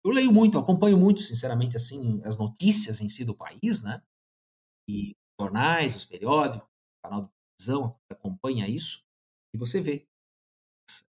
[0.05, 4.01] Eu leio muito, acompanho muito, sinceramente, assim, as notícias em si do país, né?
[4.89, 9.01] E jornais, os periódicos, o canal de televisão, acompanha isso.
[9.55, 10.05] E você vê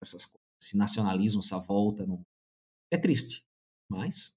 [0.02, 2.06] essas coisas, esse nacionalismo, essa volta.
[2.06, 2.22] No...
[2.92, 3.44] É triste,
[3.90, 4.34] mas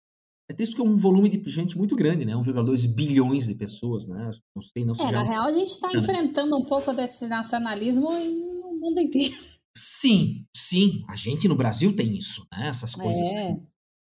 [0.48, 2.32] é triste porque é um volume de gente muito grande, né?
[2.34, 4.30] 1,2 bilhões de pessoas, né?
[4.54, 5.06] Não sei, não sei.
[5.06, 9.34] É, na real, a gente está enfrentando um pouco desse nacionalismo no mundo inteiro.
[9.76, 11.04] Sim, sim.
[11.08, 12.68] A gente no Brasil tem isso, né?
[12.68, 13.28] Essas coisas.
[13.32, 13.56] É.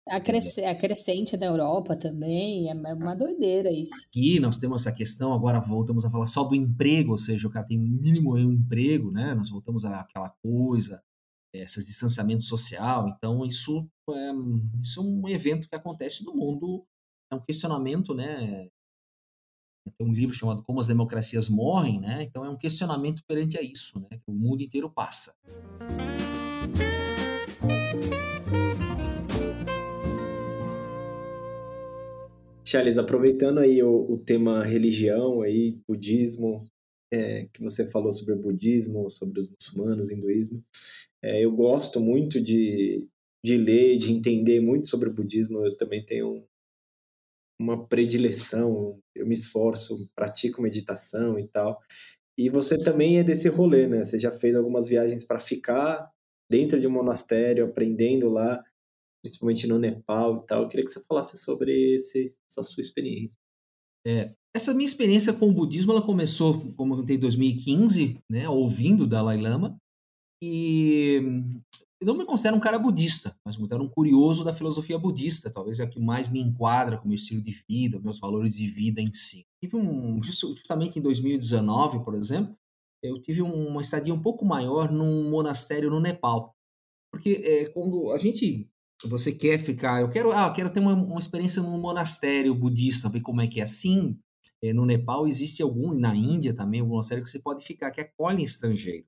[0.08, 3.94] A, cresce, a crescente da Europa também, é uma doideira isso.
[4.08, 7.50] Aqui nós temos essa questão, agora voltamos a falar só do emprego, ou seja, o
[7.50, 9.34] cara tem mínimo um emprego, né?
[9.34, 11.00] Nós voltamos àquela coisa,
[11.52, 13.08] esse distanciamento social.
[13.08, 14.32] Então, isso é,
[14.80, 16.84] isso é um evento que acontece no mundo,
[17.30, 18.68] é um questionamento, né?
[19.98, 22.22] Tem um livro chamado Como as Democracias Morrem, né?
[22.22, 24.20] Então, é um questionamento perante a isso, né?
[24.26, 25.34] O mundo inteiro passa.
[32.64, 36.56] Charles, aproveitando aí o, o tema religião, aí, budismo,
[37.12, 40.62] é, que você falou sobre o budismo, sobre os muçulmanos, hinduísmo,
[41.22, 43.06] é, eu gosto muito de,
[43.44, 45.64] de ler, de entender muito sobre o budismo.
[45.64, 46.44] Eu também tenho
[47.60, 51.78] uma predileção, eu me esforço, pratico meditação e tal.
[52.38, 54.02] E você também é desse rolê, né?
[54.04, 56.10] Você já fez algumas viagens para ficar
[56.50, 58.64] dentro de um monastério, aprendendo lá,
[59.22, 60.62] principalmente no Nepal e tal.
[60.62, 63.38] Eu queria que você falasse sobre esse, essa sua experiência.
[64.06, 68.48] É, essa minha experiência com o budismo, ela começou, como eu contei, em 2015, né,
[68.48, 69.78] ouvindo o Dalai Lama,
[70.42, 71.20] e
[72.00, 75.50] eu não me considero um cara budista, mas me considero um curioso da filosofia budista,
[75.50, 78.54] talvez é a que mais me enquadra com o meu estilo de vida, meus valores
[78.54, 79.46] de vida em si.
[79.62, 82.56] Tive um, justamente em 2019, por exemplo,
[83.02, 86.54] eu tive uma estadia um pouco maior num monastério no Nepal,
[87.12, 88.68] porque é, quando a gente
[89.08, 93.20] você quer ficar, eu quero, ah, quero ter uma, uma experiência num monastério budista, ver
[93.20, 94.18] como é que é assim.
[94.62, 97.90] É, no Nepal existe algum, e na Índia também, um monastério que você pode ficar,
[97.90, 99.06] que acolhe estrangeiro.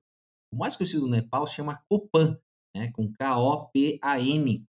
[0.53, 2.39] O mais conhecido do Nepal se chama Kopan,
[2.75, 4.65] né, com K-O-P-A-N,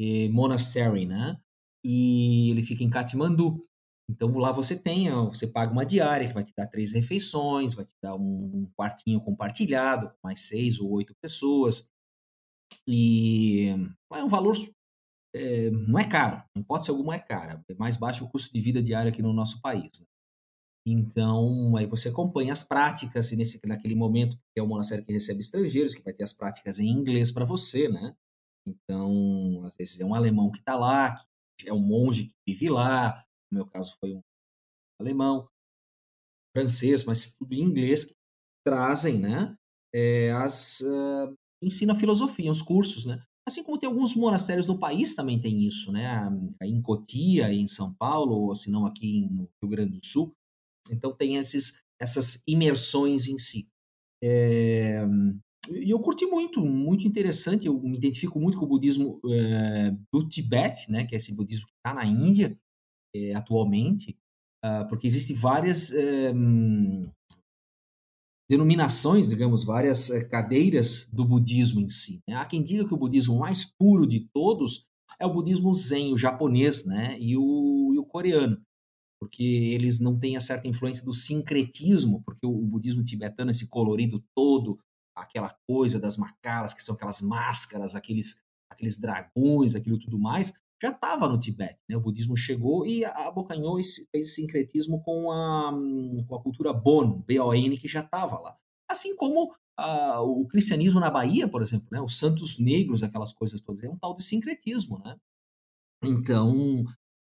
[0.00, 1.38] é, Monastery, né?
[1.84, 3.64] E ele fica em Katmandu.
[4.10, 7.84] Então lá você tem, você paga uma diária que vai te dar três refeições, vai
[7.84, 11.90] te dar um quartinho compartilhado com mais seis ou oito pessoas.
[12.86, 13.66] E
[14.14, 14.56] é um valor,
[15.34, 18.52] é, não é caro, não pode ser alguma é caro, é mais baixo o custo
[18.52, 20.00] de vida diário aqui no nosso país.
[20.00, 20.06] Né?
[20.90, 25.40] Então, aí você acompanha as práticas, e nesse, naquele momento, é um monastério que recebe
[25.40, 28.14] estrangeiros, que vai ter as práticas em inglês para você, né?
[28.66, 31.22] Então, às vezes é um alemão que está lá,
[31.58, 34.22] que é um monge que vive lá, no meu caso foi um
[35.00, 35.48] alemão,
[36.56, 38.14] francês, mas tudo em inglês, que
[38.66, 39.56] trazem, né?
[39.94, 43.22] É, as, uh, ensina filosofia, os cursos, né?
[43.46, 46.28] Assim como tem alguns monastérios no país também tem isso, né?
[46.62, 50.34] Em Cotia, em São Paulo, ou se não aqui no Rio Grande do Sul.
[50.90, 53.68] Então tem esses, essas imersões em si.
[54.22, 55.04] É,
[55.70, 57.66] e eu curti muito, muito interessante.
[57.66, 61.04] Eu me identifico muito com o budismo é, do Tibete, né?
[61.04, 62.58] Que é esse budismo que está na Índia
[63.14, 64.16] é, atualmente,
[64.64, 65.92] uh, porque existem várias
[68.50, 72.20] denominações, digamos, várias cadeiras do budismo em si.
[72.26, 72.34] Né?
[72.34, 74.86] Há quem diga que o budismo mais puro de todos
[75.20, 77.18] é o budismo zen, o japonês, né?
[77.18, 78.60] E o, e o coreano,
[79.20, 83.68] porque eles não têm a certa influência do sincretismo, porque o, o, budismo tibetano, esse
[83.68, 84.78] colorido todo,
[85.14, 90.90] aquela coisa das macaras, que são aquelas máscaras, aqueles, aqueles dragões, aquilo tudo mais, já
[90.90, 91.80] estava no Tibete.
[91.88, 91.96] Né?
[91.96, 95.72] O budismo chegou e abocanhou esse, fez esse sincretismo com a,
[96.26, 98.56] com a cultura Bon, B-O-N, que já estava lá.
[98.88, 102.00] Assim como uh, o cristianismo na Bahia, por exemplo, né?
[102.00, 105.00] os santos negros, aquelas coisas todas, é um tal de sincretismo.
[105.00, 105.16] Né?
[106.04, 106.84] Então,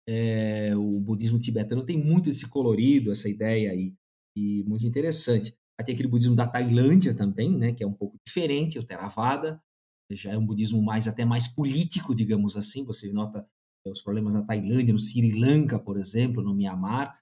[0.09, 3.94] é, o budismo tibetano tem muito esse colorido, essa ideia aí,
[4.35, 5.55] e muito interessante.
[5.85, 9.62] Tem aquele budismo da Tailândia também, né, que é um pouco diferente, o Theravada,
[10.11, 12.83] já é um budismo mais até mais político, digamos assim.
[12.87, 13.47] Você nota
[13.87, 17.21] é, os problemas na Tailândia, no Sri Lanka, por exemplo, no Myanmar.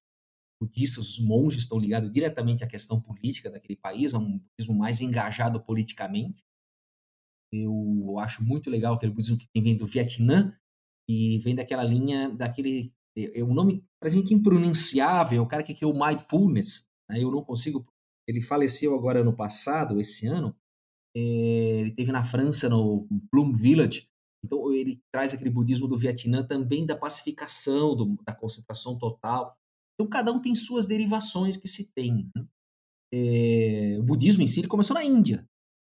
[0.63, 5.01] Budistas, os monges estão ligados diretamente à questão política daquele país, é um budismo mais
[5.01, 6.45] engajado politicamente.
[7.53, 10.57] Eu acho muito legal aquele budismo que vem do Vietnã
[11.09, 15.95] e vem daquela linha, daquele é, é um nome gente impronunciável, o cara que criou
[15.95, 16.89] mindfulness.
[17.11, 17.23] Né?
[17.23, 17.87] Eu não consigo.
[18.29, 20.55] Ele faleceu agora no passado, esse ano,
[21.17, 24.09] eh, ele teve na França, no Plum Village.
[24.45, 29.57] Então, ele traz aquele budismo do Vietnã também da pacificação, do, da concentração total.
[29.95, 32.31] Então, cada um tem suas derivações que se tem.
[32.35, 32.47] Né?
[33.15, 35.49] É, o budismo em si ele começou na Índia.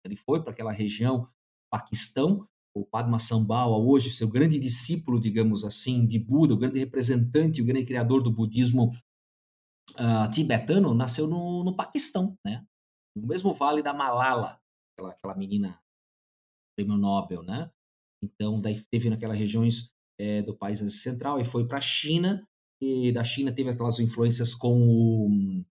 [0.04, 1.28] Ele foi para aquela região,
[1.70, 2.48] Paquistão.
[2.74, 7.64] O Padma Sambhava, hoje, seu grande discípulo, digamos assim, de Buda, o grande representante, o
[7.64, 8.92] grande criador do budismo
[9.92, 12.64] uh, tibetano, nasceu no, no Paquistão, né?
[13.16, 14.60] no mesmo vale da Malala,
[14.92, 15.80] aquela, aquela menina
[16.76, 17.70] prêmio Nobel, né?
[18.22, 22.46] Então, daí teve naquelas regiões é, do país central e foi para a China,
[22.80, 25.64] e da China teve aquelas influências com o,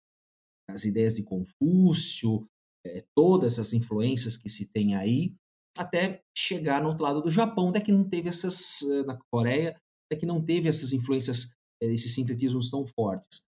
[0.69, 2.47] as ideias de Confúcio,
[2.85, 5.35] é, todas essas influências que se tem aí,
[5.77, 9.79] até chegar no outro lado do Japão, até que não teve essas, eh, na Coreia,
[10.05, 11.49] até que não teve essas influências,
[11.81, 13.41] esses sincretismos tão fortes.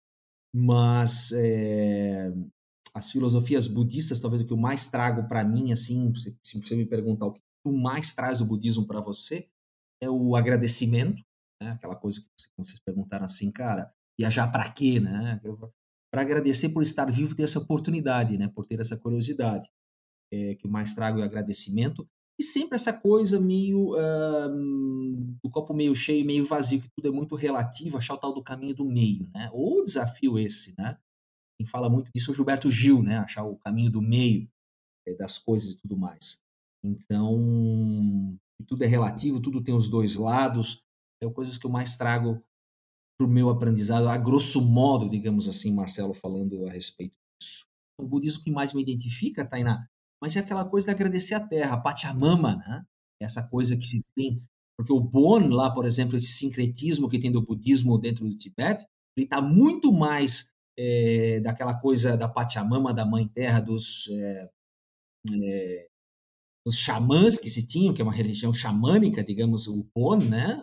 [0.54, 2.32] Mas é,
[2.94, 6.86] as filosofias budistas, talvez o que eu mais trago para mim, assim, se você me
[6.86, 9.48] perguntar o que tu mais traz o budismo para você,
[10.02, 11.22] é o agradecimento,
[11.62, 11.70] né?
[11.72, 15.40] aquela coisa que vocês perguntaram assim, cara, viajar para quê, né?
[16.10, 18.48] Para agradecer por estar vivo, ter essa oportunidade, né?
[18.48, 19.68] Por ter essa curiosidade.
[20.32, 22.06] É, que mais trago é agradecimento
[22.38, 24.48] e sempre essa coisa meio uh,
[25.42, 28.42] do copo meio cheio, meio vazio, que tudo é muito relativo, achar o tal do
[28.42, 29.50] caminho do meio, né?
[29.52, 30.96] Ou desafio esse, né?
[31.58, 33.18] quem fala muito disso é o Gilberto Gil, né?
[33.18, 34.48] Achar o caminho do meio
[35.06, 36.40] é, das coisas e tudo mais.
[36.84, 40.80] Então, tudo é relativo, tudo tem os dois lados.
[41.20, 42.40] É coisas que eu mais trago
[43.18, 47.64] para o meu aprendizado, a grosso modo, digamos assim, Marcelo falando a respeito disso.
[48.00, 49.88] O budismo que mais me identifica, Tainá,
[50.20, 52.84] mas é aquela coisa de agradecer a terra, a Pachamama, né?
[53.20, 54.42] Essa coisa que se tem,
[54.76, 58.86] porque o Bon lá, por exemplo, esse sincretismo que tem do budismo dentro do Tibete,
[59.16, 64.50] ele está muito mais é, daquela coisa da Pachamama, da Mãe Terra, dos, é,
[65.32, 65.88] é,
[66.64, 70.62] dos xamãs que se tinham, que é uma religião xamânica, digamos, o Bon, né?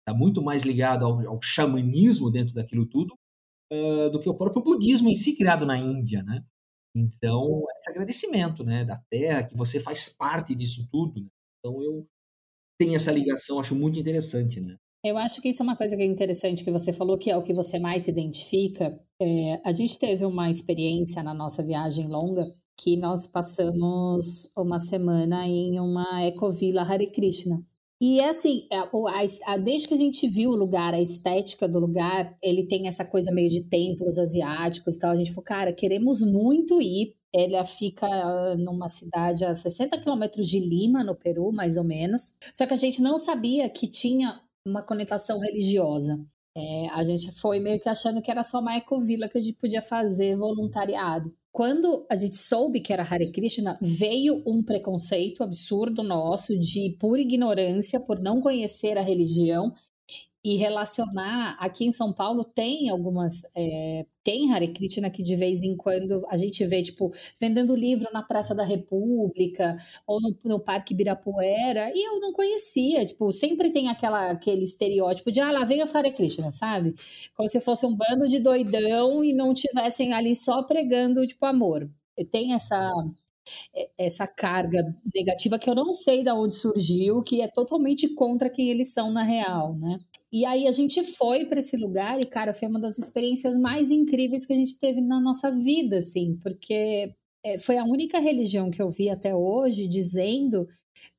[0.00, 3.14] Está muito mais ligado ao, ao, xamanismo dentro daquilo tudo
[3.72, 6.44] uh, do que o próprio budismo em si, criado na Índia, né?
[6.98, 11.20] Então, esse agradecimento, né, da terra, que você faz parte disso tudo.
[11.20, 11.28] Né?
[11.58, 12.06] Então, eu
[12.78, 14.76] tenho essa ligação, acho muito interessante, né?
[15.04, 17.36] Eu acho que isso é uma coisa que é interessante que você falou, que é
[17.36, 18.98] o que você mais se identifica.
[19.20, 25.46] É, a gente teve uma experiência na nossa viagem longa que nós passamos uma semana
[25.46, 27.62] em uma ecovila Hare Krishna.
[28.00, 31.66] E é assim, a, a, a, desde que a gente viu o lugar, a estética
[31.66, 35.12] do lugar, ele tem essa coisa meio de templos asiáticos e tal.
[35.12, 37.16] A gente falou, cara, queremos muito ir.
[37.34, 38.06] Ela fica
[38.56, 42.34] numa cidade a 60 quilômetros de Lima, no Peru, mais ou menos.
[42.52, 46.18] Só que a gente não sabia que tinha uma conotação religiosa.
[46.56, 49.58] É, a gente foi meio que achando que era só uma ecovila que a gente
[49.58, 51.34] podia fazer voluntariado.
[51.56, 57.18] Quando a gente soube que era Hare Krishna, veio um preconceito absurdo nosso de pura
[57.18, 59.72] ignorância por não conhecer a religião
[60.46, 61.56] e relacionar.
[61.58, 63.42] Aqui em São Paulo tem algumas.
[63.56, 68.08] É, tem Hare Krishna que de vez em quando a gente vê, tipo, vendendo livro
[68.12, 73.04] na Praça da República ou no, no Parque Ibirapuera, e eu não conhecia.
[73.04, 76.94] Tipo, sempre tem aquela, aquele estereótipo de, ah, lá vem os Hare Krishna, sabe?
[77.34, 81.90] Como se fosse um bando de doidão e não tivessem ali só pregando, tipo, amor.
[82.30, 82.92] Tem essa
[83.98, 84.78] essa carga
[85.14, 89.10] negativa que eu não sei de onde surgiu, que é totalmente contra quem eles são
[89.10, 90.00] na real, né?
[90.32, 93.90] E aí a gente foi para esse lugar e, cara, foi uma das experiências mais
[93.90, 98.70] incríveis que a gente teve na nossa vida, assim, porque é, foi a única religião
[98.70, 100.66] que eu vi até hoje dizendo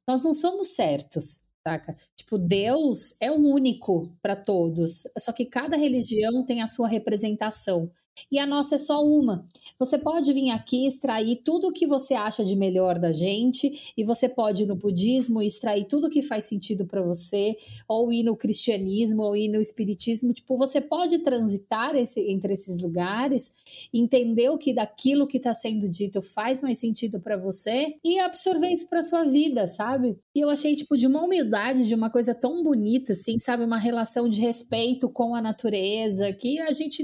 [0.08, 1.96] nós não somos certos, saca?
[2.16, 7.92] Tipo, Deus é o único para todos, só que cada religião tem a sua representação
[8.32, 9.48] e a nossa é só uma.
[9.80, 14.04] Você pode vir aqui extrair tudo o que você acha de melhor da gente, e
[14.04, 17.56] você pode ir no budismo extrair tudo o que faz sentido para você,
[17.88, 20.34] ou ir no cristianismo, ou ir no espiritismo.
[20.34, 23.54] Tipo, você pode transitar esse, entre esses lugares,
[23.94, 28.72] entender o que daquilo que está sendo dito faz mais sentido para você e absorver
[28.72, 30.18] isso para sua vida, sabe?
[30.36, 33.64] E eu achei, tipo, de uma humildade, de uma coisa tão bonita, assim, sabe?
[33.64, 37.04] Uma relação de respeito com a natureza, que a gente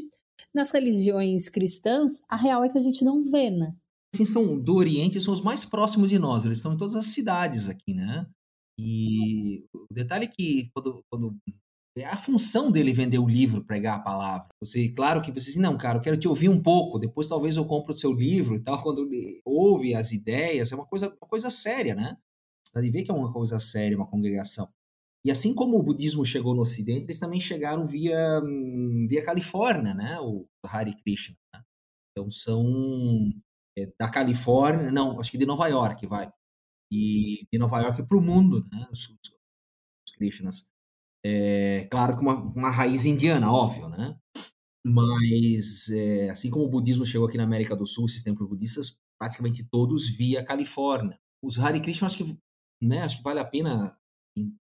[0.53, 3.75] nas religiões cristãs, a real é que a gente não vê, né?
[4.13, 7.07] Assim, são do Oriente, são os mais próximos de nós, eles estão em todas as
[7.07, 8.27] cidades aqui, né?
[8.79, 11.35] E o detalhe é que quando, quando
[11.97, 14.47] é a função dele vender o livro, pregar a palavra.
[14.59, 17.55] Você, claro que você diz, não, cara, eu quero te ouvir um pouco, depois talvez
[17.55, 18.81] eu compro o seu livro e tal.
[18.83, 19.07] Quando
[19.45, 22.17] ouve as ideias, é uma coisa, uma coisa séria, né?
[22.67, 24.67] Você ver que é uma coisa séria, uma congregação.
[25.25, 29.93] E assim como o budismo chegou no Ocidente, eles também chegaram via, hum, via Califórnia,
[29.93, 30.19] né?
[30.19, 31.37] O Hare Krishna.
[31.53, 31.63] Né?
[32.11, 33.31] Então são
[33.77, 36.31] é, da Califórnia, não, acho que de Nova York, vai.
[36.91, 38.87] E de Nova York para o mundo, né?
[38.91, 40.67] Os, os Krishnas.
[41.25, 44.17] É, claro que uma, uma raiz indiana, óbvio, né?
[44.85, 48.97] Mas é, assim como o budismo chegou aqui na América do Sul, esses templos budistas,
[49.17, 51.17] praticamente todos via Califórnia.
[51.41, 52.37] Os Hare Krishna, acho que,
[52.81, 53.97] né, acho que vale a pena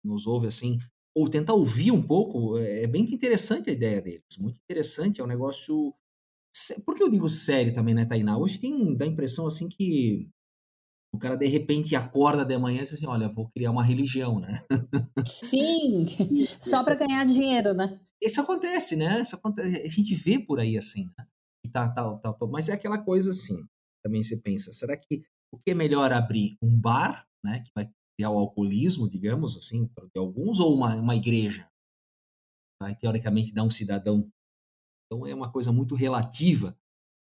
[0.04, 0.78] nos ouve assim,
[1.14, 5.24] ou tentar ouvir um pouco, é, é bem interessante a ideia deles, muito interessante, é
[5.24, 5.94] um negócio...
[6.84, 8.36] Por que eu digo sério também, né, Tainá?
[8.36, 10.28] Hoje tem, dá a impressão assim que
[11.12, 14.40] o cara de repente acorda de manhã e diz assim, olha, vou criar uma religião,
[14.40, 14.64] né?
[15.24, 16.06] Sim,
[16.60, 18.00] só para ganhar dinheiro, né?
[18.20, 19.20] Isso acontece, né?
[19.20, 21.26] Isso acontece, a gente vê por aí assim, né?
[21.72, 23.54] Tá, tá, tá, mas é aquela coisa assim,
[24.02, 27.88] também você pensa, será que o que é melhor abrir um bar, né, que vai
[28.24, 31.68] ao alcoolismo, digamos assim, alguns, ou uma, uma igreja?
[32.80, 34.30] Vai, teoricamente, dar um cidadão.
[35.06, 36.76] Então, é uma coisa muito relativa,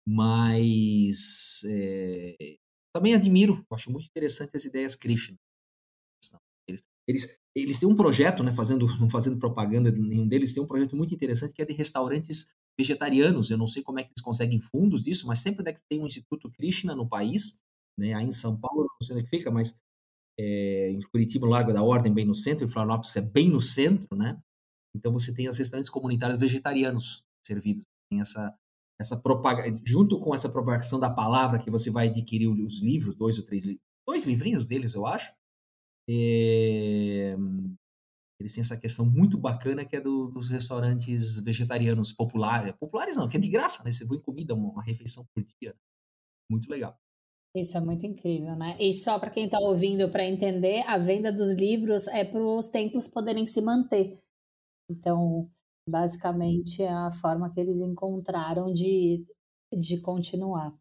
[0.08, 2.58] mas é,
[2.96, 5.38] também admiro, acho muito interessante as ideias Krishna.
[6.68, 10.64] Eles, eles, eles têm um projeto, né, fazendo, não fazendo propaganda de nenhum deles, tem
[10.64, 13.50] um projeto muito interessante que é de restaurantes vegetarianos.
[13.50, 16.08] Eu não sei como é que eles conseguem fundos disso, mas sempre que tem um
[16.08, 17.60] Instituto Krishna no país,
[17.98, 19.78] né, aí em São Paulo, não sei onde é que fica, mas
[20.40, 23.62] é, em Curitiba, no Largo da Ordem, bem no centro, em Florianópolis é bem no
[23.62, 24.40] centro, né?
[24.96, 27.84] Então você tem as restaurantes comunitários vegetarianos servidos.
[28.10, 28.56] Tem essa
[29.00, 33.38] essa propaganda, junto com essa propagação da palavra que você vai adquirir os livros, dois
[33.38, 33.64] ou três
[34.08, 35.34] dois livrinhos deles, eu acho.
[36.10, 37.36] É,
[38.40, 42.74] eles têm essa questão muito bacana que é do, dos restaurantes vegetarianos populares.
[42.80, 43.92] Populares não, que é de graça, né?
[43.92, 45.76] Você põe comida, uma refeição por dia.
[46.50, 46.98] Muito legal.
[47.56, 48.76] Isso é muito incrível, né?
[48.80, 52.70] E só para quem está ouvindo para entender, a venda dos livros é para os
[52.70, 54.20] templos poderem se manter.
[54.90, 55.50] Então,
[55.88, 59.26] basicamente, é a forma que eles encontraram de,
[59.72, 60.74] de continuar.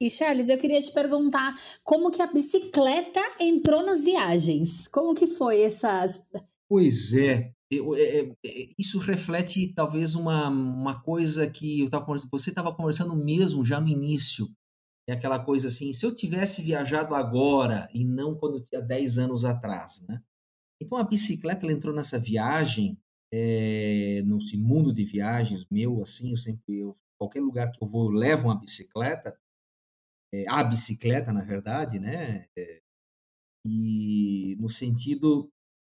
[0.00, 1.54] E Charles, eu queria te perguntar
[1.84, 4.88] como que a bicicleta entrou nas viagens?
[4.88, 6.26] Como que foi essas
[6.68, 12.74] Pois é, é, é, isso reflete talvez uma, uma coisa que eu tava, você estava
[12.74, 14.48] conversando mesmo já no início.
[15.08, 19.44] É aquela coisa assim, se eu tivesse viajado agora e não quando tinha 10 anos
[19.44, 20.22] atrás, né?
[20.80, 22.98] Então a bicicleta entrou nessa viagem,
[23.32, 28.10] é, nesse mundo de viagens meu, assim, eu sempre, eu, qualquer lugar que eu vou,
[28.10, 29.36] eu levo uma bicicleta,
[30.32, 32.46] é, a bicicleta, na verdade, né?
[32.56, 32.80] É,
[33.64, 35.50] e no sentido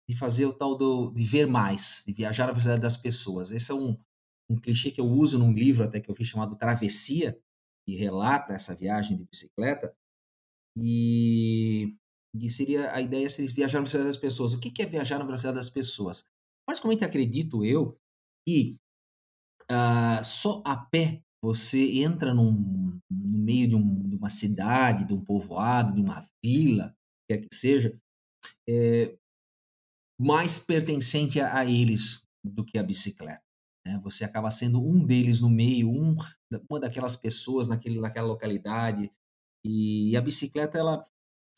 [0.10, 3.52] de fazer o tal do, de ver mais, de viajar na velocidade das pessoas.
[3.52, 3.98] Esse é um,
[4.50, 7.38] um clichê que eu uso num livro até que eu fiz chamado Travessia,
[7.88, 9.96] que relata essa viagem de bicicleta.
[10.78, 11.96] E,
[12.36, 14.54] e seria a ideia seria viajar na velocidade das pessoas.
[14.54, 16.26] O que é viajar na velocidade das pessoas?
[16.68, 17.98] Praticamente acredito eu
[18.46, 18.78] que
[19.72, 25.14] uh, só a pé você entra num, no meio de, um, de, uma cidade, de
[25.14, 26.94] um povoado, de uma vila,
[27.30, 27.98] quer que seja,
[28.68, 29.16] é,
[30.20, 33.47] mais pertencente a, a eles do que a bicicleta.
[33.88, 33.98] Né?
[34.04, 36.18] Você acaba sendo um deles no meio, um,
[36.70, 39.10] uma daquelas pessoas naquele, naquela localidade.
[39.66, 41.06] E a bicicleta, ela,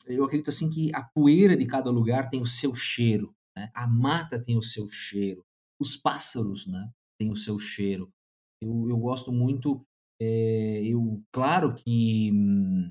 [0.06, 3.70] eu acredito assim que a poeira de cada lugar tem o seu cheiro, né?
[3.74, 5.44] a mata tem o seu cheiro,
[5.80, 8.08] os pássaros né, têm o seu cheiro.
[8.62, 9.84] Eu, eu gosto muito,
[10.20, 12.90] é, eu claro que hum,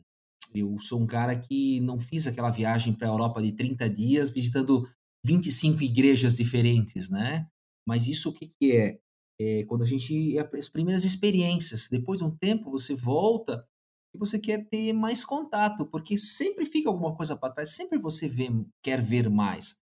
[0.54, 4.32] eu sou um cara que não fiz aquela viagem para a Europa de 30 dias
[4.32, 4.90] visitando
[5.26, 7.48] 25 igrejas diferentes, né?
[7.88, 9.00] Mas isso o que, que é?
[9.40, 9.64] É?
[9.66, 10.38] Quando a gente.
[10.38, 11.88] É as primeiras experiências.
[11.90, 13.68] Depois de um tempo, você volta
[14.14, 18.28] e você quer ter mais contato, porque sempre fica alguma coisa para trás, sempre você
[18.28, 18.48] vê,
[18.84, 19.80] quer ver mais.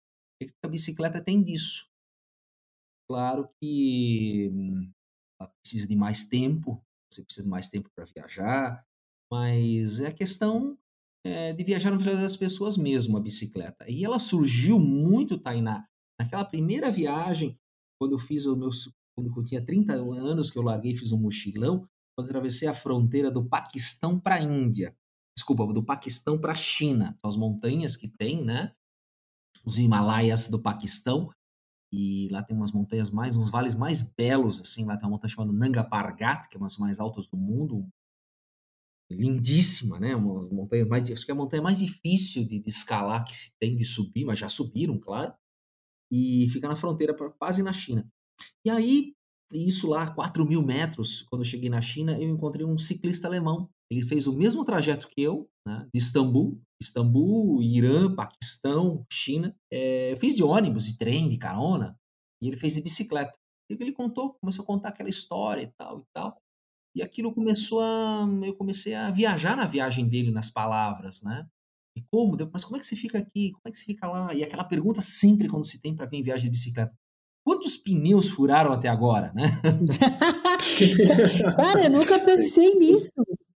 [0.63, 1.87] A bicicleta tem disso.
[3.09, 4.51] Claro que
[5.39, 6.81] ela precisa de mais tempo,
[7.11, 8.85] você precisa de mais tempo para viajar,
[9.31, 10.77] mas é a questão
[11.25, 13.89] é, de viajar na vida das pessoas mesmo, a bicicleta.
[13.89, 15.87] E ela surgiu muito, Tainá,
[16.19, 17.57] naquela primeira viagem,
[17.99, 18.69] quando eu fiz o meu.
[19.15, 23.31] Quando eu tinha 30 anos que eu larguei fiz um mochilão, quando atravessei a fronteira
[23.31, 24.95] do Paquistão para a Índia.
[25.35, 27.17] Desculpa, do Paquistão para a China.
[27.23, 28.73] As montanhas que tem, né?
[29.65, 31.29] Os Himalaias do Paquistão.
[31.93, 34.85] E lá tem umas montanhas mais, uns vales mais belos, assim.
[34.85, 37.87] Lá tem uma montanha chamada Nanga Pargat, que é uma das mais altas do mundo,
[39.09, 40.15] lindíssima, né?
[40.15, 43.51] Uma montanha mais, acho que é a montanha mais difícil de, de, escalar que se
[43.59, 45.33] tem de subir, mas já subiram, claro.
[46.11, 48.09] E fica na fronteira, quase na China.
[48.65, 49.13] E aí,
[49.51, 53.69] isso lá, 4 mil metros, quando eu cheguei na China, eu encontrei um ciclista alemão.
[53.91, 59.55] Ele fez o mesmo trajeto que eu, né, de Istambul, Istambul, Irã, Paquistão, China.
[59.71, 61.95] É, eu fiz de ônibus, de trem, de carona,
[62.41, 63.33] e ele fez de bicicleta.
[63.69, 66.37] E ele contou, começou a contar aquela história e tal e tal.
[66.95, 68.25] E aquilo começou a.
[68.43, 71.47] Eu comecei a viajar na viagem dele, nas palavras, né?
[71.97, 72.37] E como?
[72.51, 73.51] Mas como é que você fica aqui?
[73.51, 74.33] Como é que você fica lá?
[74.33, 76.93] E aquela pergunta sempre quando se tem para quem viaja de bicicleta.
[77.43, 79.59] Quantos pneus furaram até agora, né?
[81.57, 83.11] cara, eu nunca pensei nisso.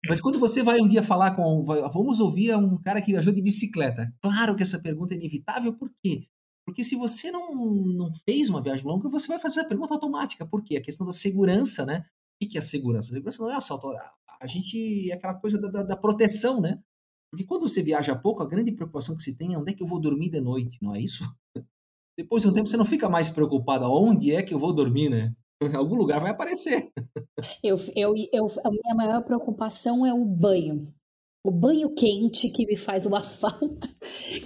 [0.08, 1.64] Mas quando você vai um dia falar com.
[1.64, 4.12] Vamos ouvir um cara que viajou de bicicleta.
[4.22, 6.28] Claro que essa pergunta é inevitável, por quê?
[6.66, 10.46] Porque se você não, não fez uma viagem longa, você vai fazer a pergunta automática.
[10.46, 10.78] Por quê?
[10.78, 12.06] A questão da segurança, né?
[12.42, 13.12] O que é a segurança?
[13.12, 13.88] A segurança não é assalto.
[14.40, 16.82] A gente é aquela coisa da, da, da, proteção, né?
[17.30, 19.84] Porque quando você viaja pouco, a grande preocupação que se tem é onde é que
[19.84, 21.24] eu vou dormir de noite, não é isso?
[22.22, 25.10] Depois de um tempo você não fica mais preocupado onde é que eu vou dormir,
[25.10, 25.34] né?
[25.60, 26.92] Em algum lugar vai aparecer.
[27.64, 30.84] Eu, eu, eu, a minha maior preocupação é o banho.
[31.44, 33.90] O banho quente que me faz uma falta.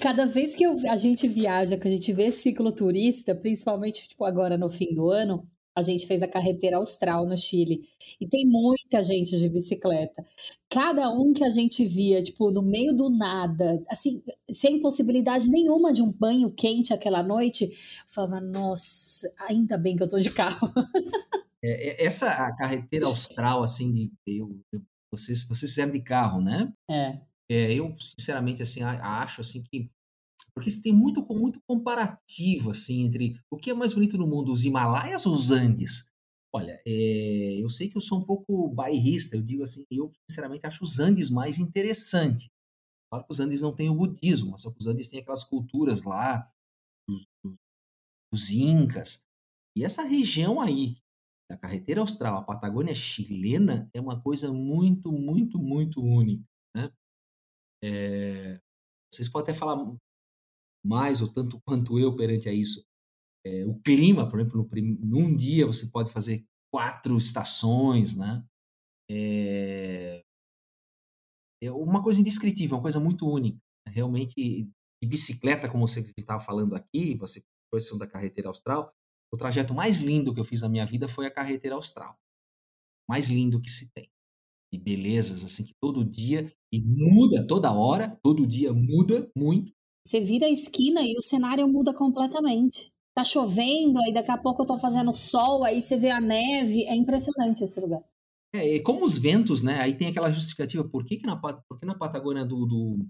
[0.01, 4.57] Cada vez que eu, a gente viaja, que a gente vê cicloturista, principalmente tipo, agora
[4.57, 5.45] no fim do ano,
[5.76, 7.82] a gente fez a carreteira austral no Chile.
[8.19, 10.26] E tem muita gente de bicicleta.
[10.69, 15.91] Cada um que a gente via, tipo, no meio do nada, assim, sem possibilidade nenhuma
[15.91, 17.69] de um banho quente aquela noite, eu
[18.07, 20.71] falava, nossa, ainda bem que eu tô de carro.
[21.63, 24.55] É, é essa a carreteira austral, assim, de, eu,
[25.11, 26.71] vocês, vocês fizeram de carro, né?
[26.89, 27.19] É.
[27.49, 29.89] é eu, sinceramente, assim, acho, assim, que
[30.56, 34.53] porque você tem muito, muito comparativo assim entre o que é mais bonito no mundo,
[34.53, 36.10] os Himalaias ou os Andes?
[36.53, 40.66] Olha, é, eu sei que eu sou um pouco bairrista, eu digo assim, eu sinceramente
[40.66, 42.49] acho os Andes mais interessante.
[43.10, 46.49] Claro que os Andes não têm o budismo, mas os Andes têm aquelas culturas lá,
[48.32, 49.22] dos Incas.
[49.78, 50.97] E essa região aí,
[51.49, 56.45] da carreteira austral, a Patagônia chilena, é uma coisa muito, muito, muito única.
[56.74, 56.89] Né?
[57.84, 58.62] É,
[59.14, 59.76] vocês podem até falar
[60.86, 62.86] mais ou tanto quanto eu perante a isso.
[63.45, 68.43] É, o clima, por exemplo, no, num dia você pode fazer quatro estações, né?
[69.09, 70.23] É,
[71.61, 73.59] é uma coisa indescritível, uma coisa muito única.
[73.88, 74.69] Realmente,
[75.01, 78.93] de bicicleta, como você estava falando aqui, você foi da carreteira austral,
[79.33, 82.17] o trajeto mais lindo que eu fiz na minha vida foi a carreteira austral.
[83.09, 84.09] Mais lindo que se tem.
[84.73, 89.73] E belezas, assim, que todo dia, e muda toda hora, todo dia muda muito.
[90.06, 92.91] Você vira a esquina e o cenário muda completamente.
[93.16, 96.84] Tá chovendo, aí daqui a pouco tá fazendo sol, aí você vê a neve.
[96.84, 98.03] É impressionante esse lugar.
[98.53, 99.82] É, como os ventos, né?
[99.82, 103.06] Aí tem aquela justificativa, por que, que na, por que na Patagônia do, do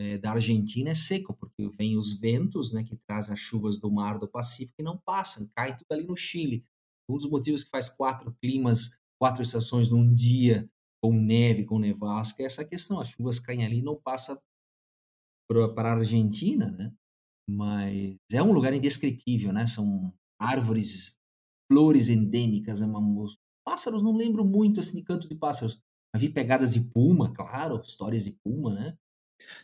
[0.00, 1.34] é, da Argentina é seco?
[1.34, 4.96] Porque vem os ventos, né, que trazem as chuvas do mar do Pacífico e não
[4.96, 6.64] passam, cai tudo ali no Chile.
[7.08, 8.90] Um dos motivos que faz quatro climas,
[9.20, 10.68] quatro estações num dia,
[11.02, 13.00] com neve, com nevasca, é essa questão.
[13.00, 14.38] As chuvas caem ali e não passam
[15.48, 16.92] para a Argentina, né?
[17.48, 19.66] Mas é um lugar indescritível, né?
[19.66, 21.16] São árvores,
[21.70, 23.00] flores endêmicas, é uma...
[23.64, 25.80] pássaros, não lembro muito assim de canto de pássaros.
[26.14, 28.96] Havia pegadas de puma, claro, histórias de puma, né?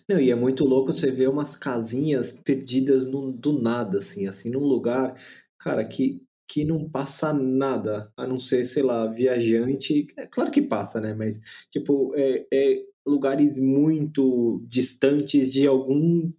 [0.09, 4.51] Não, e é muito louco você ver umas casinhas perdidas no, do nada, assim, assim,
[4.51, 5.15] num lugar,
[5.59, 10.07] cara, que, que não passa nada, a não ser, sei lá, viajante.
[10.17, 11.15] É claro que passa, né?
[11.15, 16.33] Mas, tipo, é, é lugares muito distantes de algum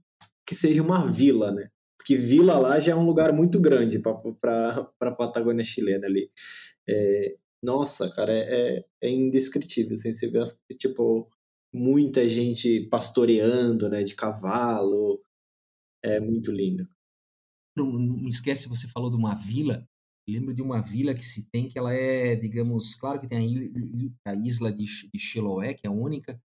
[0.46, 1.70] que seja uma vila, né?
[1.98, 6.30] Porque vila lá já é um lugar muito grande para a Patagônia chilena ali.
[6.88, 9.96] É, nossa, cara, é, é, é indescritível.
[9.96, 11.28] Assim, você vê, as, tipo,
[11.74, 15.20] muita gente pastoreando, né, de cavalo.
[16.04, 16.88] É muito lindo.
[17.76, 19.88] Não, não esquece, você falou de uma vila.
[20.28, 23.40] Lembro de uma vila que se tem que ela é, digamos, claro que tem
[24.26, 26.40] a, a isla de, de Chiloé, que é a única,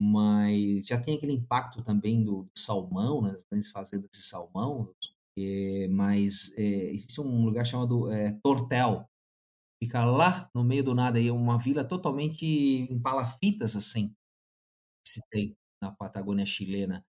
[0.00, 4.92] mas já tem aquele impacto também do, do salmão, né, das grandes fazendas de salmão.
[5.38, 9.06] É, mas é, existe um lugar chamado é, Tortel,
[9.82, 14.12] fica lá no meio do nada, é uma vila totalmente em palafitas, assim
[15.04, 17.04] que se tem na Patagônia chilena.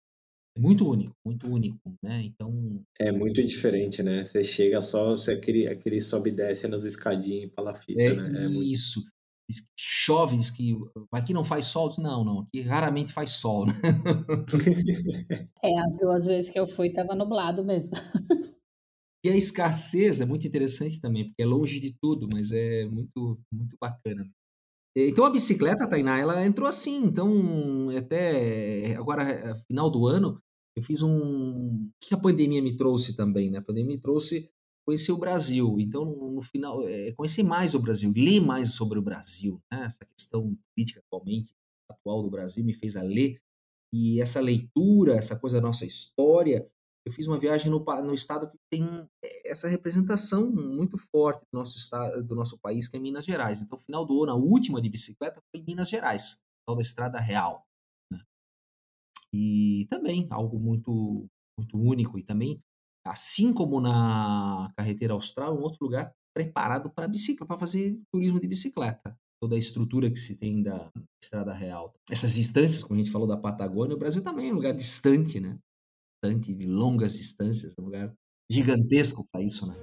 [0.55, 2.23] É muito único, muito único, né?
[2.23, 2.83] Então.
[2.99, 4.23] É muito diferente, né?
[4.23, 8.45] Você chega só, você aquele, aquele sobe e desce nas escadinhas em palafita, é, né?
[8.45, 8.99] É isso.
[8.99, 9.18] Muito...
[9.49, 10.77] Diz que chove, diz que
[11.11, 11.91] aqui não faz sol.
[11.97, 13.73] Não, não, aqui raramente faz sol, né?
[15.63, 17.95] é, as duas vezes que eu fui estava nublado mesmo.
[19.23, 23.37] E a escassez é muito interessante também, porque é longe de tudo, mas é muito,
[23.51, 24.29] muito bacana.
[24.95, 27.03] Então a bicicleta, Tainá, ela entrou assim.
[27.03, 30.41] Então, até agora, final do ano,
[30.75, 31.85] eu fiz um.
[31.85, 33.57] O que a pandemia me trouxe também, né?
[33.57, 34.49] A pandemia me trouxe
[34.89, 35.79] conhecer o Brasil.
[35.79, 39.61] Então, no, final, é, conhecer mais o Brasil, ler mais sobre o Brasil.
[39.71, 39.83] Né?
[39.85, 41.53] Essa questão política atualmente,
[41.87, 43.39] atual do Brasil me fez a ler.
[43.93, 46.67] E essa leitura, essa coisa da nossa história,
[47.05, 48.83] eu fiz uma viagem no, no estado que tem
[49.23, 53.61] eh, essa representação muito forte do nosso estado, do nosso país, que é Minas Gerais.
[53.61, 57.19] Então, final do ano, a última de bicicleta foi em Minas Gerais, tal da Estrada
[57.19, 57.63] Real.
[58.11, 58.19] Né?
[59.31, 61.27] E também algo muito
[61.59, 62.63] muito único e também,
[63.11, 68.47] assim como na carreteira austral, um outro lugar preparado para bicicleta, para fazer turismo de
[68.47, 69.17] bicicleta.
[69.41, 70.89] Toda a estrutura que se tem da
[71.23, 71.93] Estrada Real.
[72.09, 75.39] Essas distâncias, como a gente falou da Patagônia, o Brasil também é um lugar distante,
[75.39, 75.57] né?
[76.21, 78.13] distante, de longas distâncias, é um lugar
[78.51, 79.75] gigantesco para isso, né?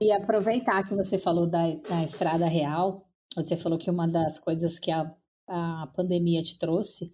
[0.00, 4.78] E aproveitar que você falou da, da estrada real, você falou que uma das coisas
[4.78, 5.12] que a,
[5.46, 7.12] a pandemia te trouxe,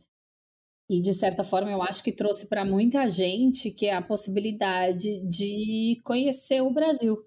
[0.89, 5.25] e de certa forma eu acho que trouxe para muita gente, que é a possibilidade
[5.27, 7.25] de conhecer o Brasil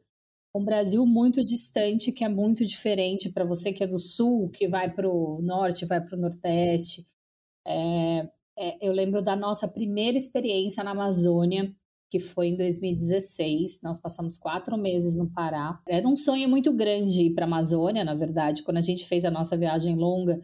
[0.55, 4.67] um Brasil muito distante, que é muito diferente para você que é do sul, que
[4.67, 7.05] vai para o norte, vai para o nordeste.
[7.65, 11.73] É, é, eu lembro da nossa primeira experiência na Amazônia,
[12.07, 13.81] que foi em 2016.
[13.81, 15.81] Nós passamos quatro meses no Pará.
[15.87, 18.61] Era um sonho muito grande ir para a Amazônia, na verdade.
[18.61, 20.39] Quando a gente fez a nossa viagem longa,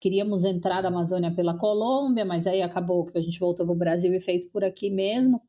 [0.00, 3.78] queríamos entrar na Amazônia pela Colômbia, mas aí acabou que a gente voltou para o
[3.78, 5.40] Brasil e fez por aqui mesmo.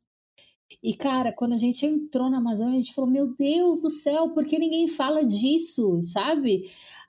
[0.83, 4.29] E, cara, quando a gente entrou na Amazônia, a gente falou: Meu Deus do céu,
[4.29, 6.63] por que ninguém fala disso, sabe?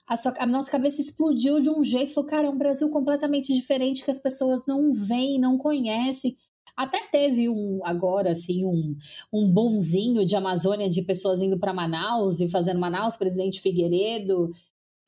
[0.06, 2.12] A, sua, a nossa cabeça explodiu de um jeito.
[2.14, 6.36] Falou, cara, é um Brasil completamente diferente que as pessoas não veem, não conhecem.
[6.76, 8.96] Até teve um agora assim um,
[9.32, 14.50] um bonzinho de Amazônia de pessoas indo para Manaus e fazendo Manaus, presidente Figueiredo.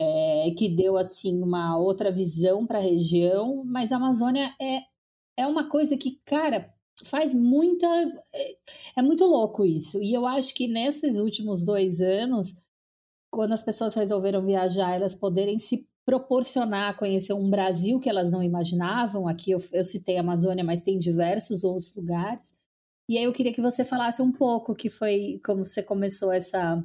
[0.01, 4.81] É, que deu assim uma outra visão para a região, mas a Amazônia é,
[5.37, 6.73] é uma coisa que, cara,
[7.05, 7.87] faz muita.
[8.35, 8.57] É,
[8.97, 10.03] é muito louco isso.
[10.03, 12.57] E eu acho que nesses últimos dois anos,
[13.31, 18.43] quando as pessoas resolveram viajar, elas poderem se proporcionar conhecer um Brasil que elas não
[18.43, 19.29] imaginavam.
[19.29, 22.57] Aqui eu, eu citei a Amazônia, mas tem diversos outros lugares.
[23.09, 26.83] E aí eu queria que você falasse um pouco que foi como você começou essa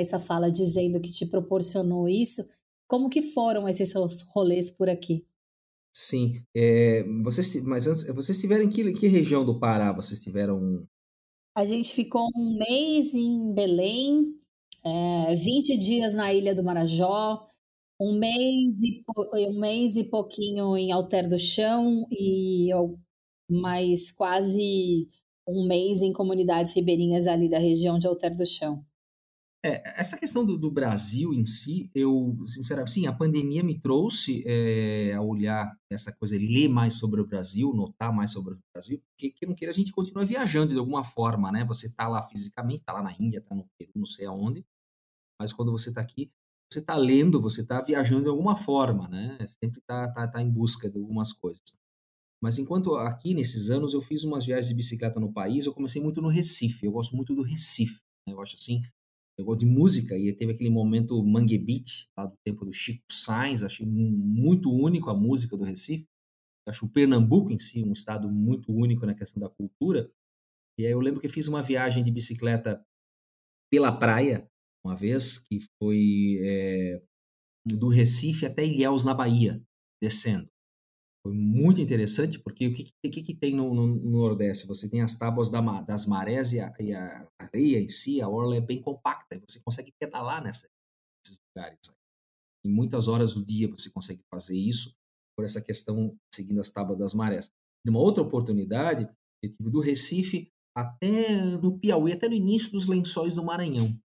[0.00, 2.42] essa fala dizendo que te proporcionou isso.
[2.88, 5.24] Como que foram esses seus rolês por aqui?
[5.94, 9.92] Sim, é, vocês, mas antes, vocês estiveram em que, que região do Pará?
[9.92, 10.86] Vocês tiveram?
[11.56, 14.34] A gente ficou um mês em Belém,
[14.84, 17.48] é, 20 dias na Ilha do Marajó,
[17.98, 19.02] um mês e,
[19.48, 22.68] um mês e pouquinho em Alter do Chão e
[23.50, 25.08] mais quase
[25.48, 28.84] um mês em comunidades ribeirinhas ali da região de Alter do Chão.
[29.66, 34.44] É, essa questão do, do, Brasil em si, eu, sinceramente, sim, a pandemia me trouxe
[34.46, 39.02] é, a olhar essa coisa, ler mais sobre o Brasil, notar mais sobre o Brasil,
[39.08, 41.64] porque que não queira a gente continua viajando de alguma forma, né?
[41.64, 44.64] Você está lá fisicamente, está lá na Índia, está no Peru, não sei aonde,
[45.40, 46.30] mas quando você está aqui,
[46.72, 49.36] você está lendo, você está viajando de alguma forma, né?
[49.48, 51.76] Sempre está tá, tá em busca de algumas coisas.
[52.40, 56.00] Mas enquanto aqui, nesses anos, eu fiz umas viagens de bicicleta no país, eu comecei
[56.00, 56.86] muito no Recife.
[56.86, 57.98] Eu gosto muito do Recife.
[58.26, 58.34] Né?
[58.34, 58.82] Eu acho assim,
[59.44, 63.62] gosto de música e teve aquele momento Mangue Beat, lá do tempo do Chico Sainz.
[63.62, 66.06] Achei muito único a música do Recife.
[66.66, 70.10] Acho o Pernambuco em si um estado muito único na questão da cultura.
[70.78, 72.84] E aí eu lembro que fiz uma viagem de bicicleta
[73.70, 74.48] pela praia,
[74.84, 77.02] uma vez, que foi é,
[77.66, 79.62] do Recife até Ilhéus, na Bahia,
[80.02, 80.48] descendo.
[81.26, 84.64] Foi muito interessante, porque o que, que, que tem no, no, no, Nordeste?
[84.68, 88.28] Você tem as tábuas da, das marés e a, e a, areia em si, a
[88.28, 90.68] orla é bem compacta, e você consegue pedalar nessa,
[91.26, 91.80] nesses lugares.
[92.64, 94.94] Em muitas horas do dia você consegue fazer isso,
[95.36, 97.50] por essa questão, seguindo as tábuas das marés.
[97.84, 99.10] Numa outra oportunidade,
[99.42, 103.98] eu tive do Recife até no Piauí, até no início dos lençóis do Maranhão,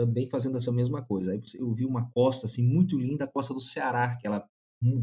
[0.00, 1.32] também fazendo essa mesma coisa.
[1.32, 4.48] Aí eu vi uma costa assim muito linda, a costa do Ceará, que ela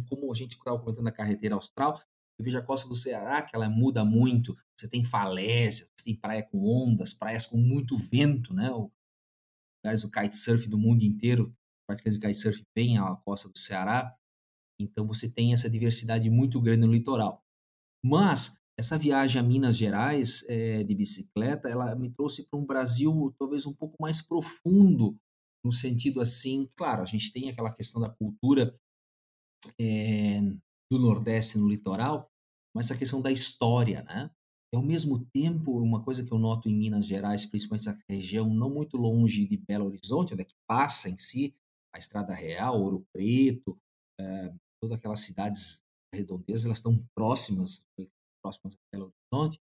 [0.07, 2.01] como a gente estava comentando na carreteira austral,
[2.38, 4.57] eu vejo a costa do Ceará, que ela muda muito.
[4.76, 8.71] Você tem falésia, você tem praia com ondas, praias com muito vento, né?
[8.71, 8.91] O,
[9.84, 11.53] lugares do kitesurf do mundo inteiro,
[11.88, 14.15] praticantes de kitesurf vêm à costa do Ceará.
[14.80, 17.43] Então você tem essa diversidade muito grande no litoral.
[18.03, 23.34] Mas essa viagem a Minas Gerais é, de bicicleta, ela me trouxe para um Brasil
[23.38, 25.15] talvez um pouco mais profundo,
[25.63, 28.78] no sentido assim, claro, a gente tem aquela questão da cultura
[29.80, 30.41] é,
[30.91, 32.30] do Nordeste no litoral,
[32.76, 34.30] mas a questão da história, né?
[34.74, 38.51] E, ao mesmo tempo, uma coisa que eu noto em Minas Gerais, principalmente essa região
[38.51, 41.55] não muito longe de Belo Horizonte, onde é que passa em si
[41.93, 43.78] a Estrada Real, Ouro Preto,
[44.20, 44.51] é,
[44.82, 45.80] todas aquelas cidades
[46.14, 47.86] redondezas, elas estão próximas,
[48.41, 49.61] próximas de Belo Horizonte,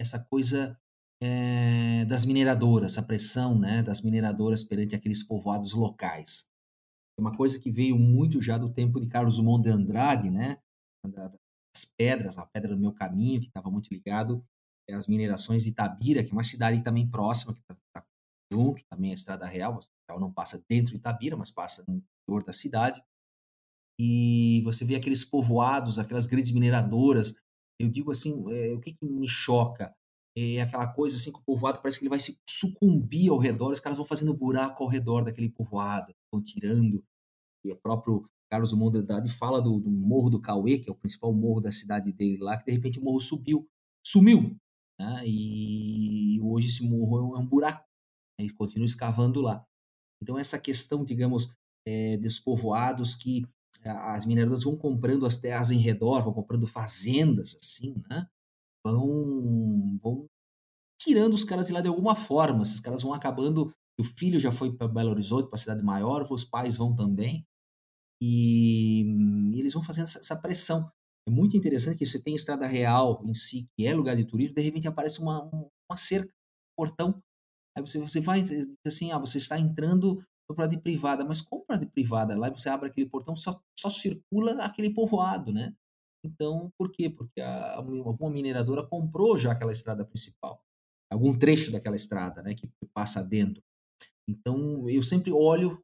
[0.00, 0.78] essa coisa
[1.22, 6.50] é, das mineradoras, a pressão né, das mineradoras perante aqueles povoados locais.
[7.18, 10.58] É uma coisa que veio muito já do tempo de Carlos Drummond de Andrade, né?
[11.04, 14.44] Das pedras, a pedra do meu caminho, que estava muito ligado
[14.90, 18.04] às minerações de Itabira, que é uma cidade também próxima, que está tá
[18.52, 19.76] junto, também a Estrada Real.
[19.76, 23.02] A Estrada não passa dentro de Itabira, mas passa no interior da cidade.
[23.98, 27.34] E você vê aqueles povoados, aquelas grandes mineradoras.
[27.80, 29.94] Eu digo assim, é, o que, que me choca?
[30.38, 33.72] é aquela coisa assim que o povoado parece que ele vai se sucumbir ao redor,
[33.72, 37.02] os caras vão fazendo buraco ao redor daquele povoado, tirando.
[37.64, 40.92] E o próprio Carlos Drummond de Andrade fala do, do, Morro do Cauê, que é
[40.92, 43.68] o principal morro da cidade dele lá, que de repente o morro subiu,
[44.06, 44.56] sumiu.
[44.98, 45.24] Né?
[45.26, 47.84] E hoje esse morro é um buraco,
[48.38, 48.46] né?
[48.46, 49.64] e continua escavando lá.
[50.22, 51.52] Então essa questão, digamos,
[51.86, 53.44] é, dos povoados que
[53.84, 58.26] as mineradoras vão comprando as terras em redor, vão comprando fazendas, assim, né?
[58.84, 60.26] vão, vão
[61.00, 62.62] tirando os caras de lá de alguma forma.
[62.62, 63.72] Esses caras vão acabando.
[63.98, 67.46] O filho já foi para Belo Horizonte, para a cidade maior, os pais vão também.
[68.20, 69.02] E,
[69.54, 70.90] e eles vão fazendo essa, essa, pressão.
[71.28, 74.54] É muito interessante que você tem Estrada Real em si, que é lugar de turismo,
[74.54, 77.22] de repente aparece uma, uma cerca, um portão.
[77.76, 78.42] Aí você, você vai
[78.86, 82.38] assim: ah, você está entrando no de privada, mas como de privada?
[82.38, 85.74] Lá você abre aquele portão, só, só circula aquele povoado, né?
[86.24, 87.10] Então, por quê?
[87.10, 90.62] Porque a, alguma mineradora comprou já aquela estrada principal,
[91.10, 93.62] algum trecho daquela estrada, né, que passa dentro.
[94.28, 95.80] Então, eu sempre olho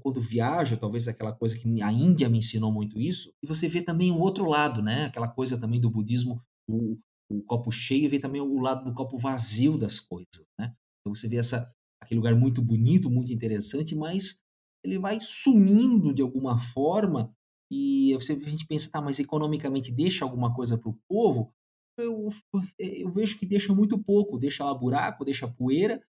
[0.00, 3.82] quando viajo, talvez aquela coisa que a Índia me ensinou muito isso, e você vê
[3.82, 5.04] também o outro lado, né?
[5.06, 6.98] Aquela coisa também do budismo, o,
[7.30, 10.74] o copo cheio, e vê também o lado do copo vazio das coisas, né?
[11.00, 11.68] Então você vê essa
[12.02, 14.40] aquele lugar muito bonito, muito interessante, mas
[14.84, 17.32] ele vai sumindo de alguma forma
[17.70, 21.54] e você, a gente pensa, tá, mas economicamente deixa alguma coisa para o povo?
[21.96, 22.30] Eu,
[22.78, 26.02] eu vejo que deixa muito pouco, deixa lá buraco, deixa poeira,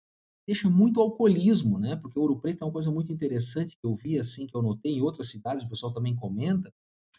[0.47, 1.97] deixa muito alcoolismo, né?
[1.97, 4.93] Porque Ouro Preto é uma coisa muito interessante que eu vi, assim, que eu notei
[4.93, 6.73] em outras cidades, o pessoal também comenta,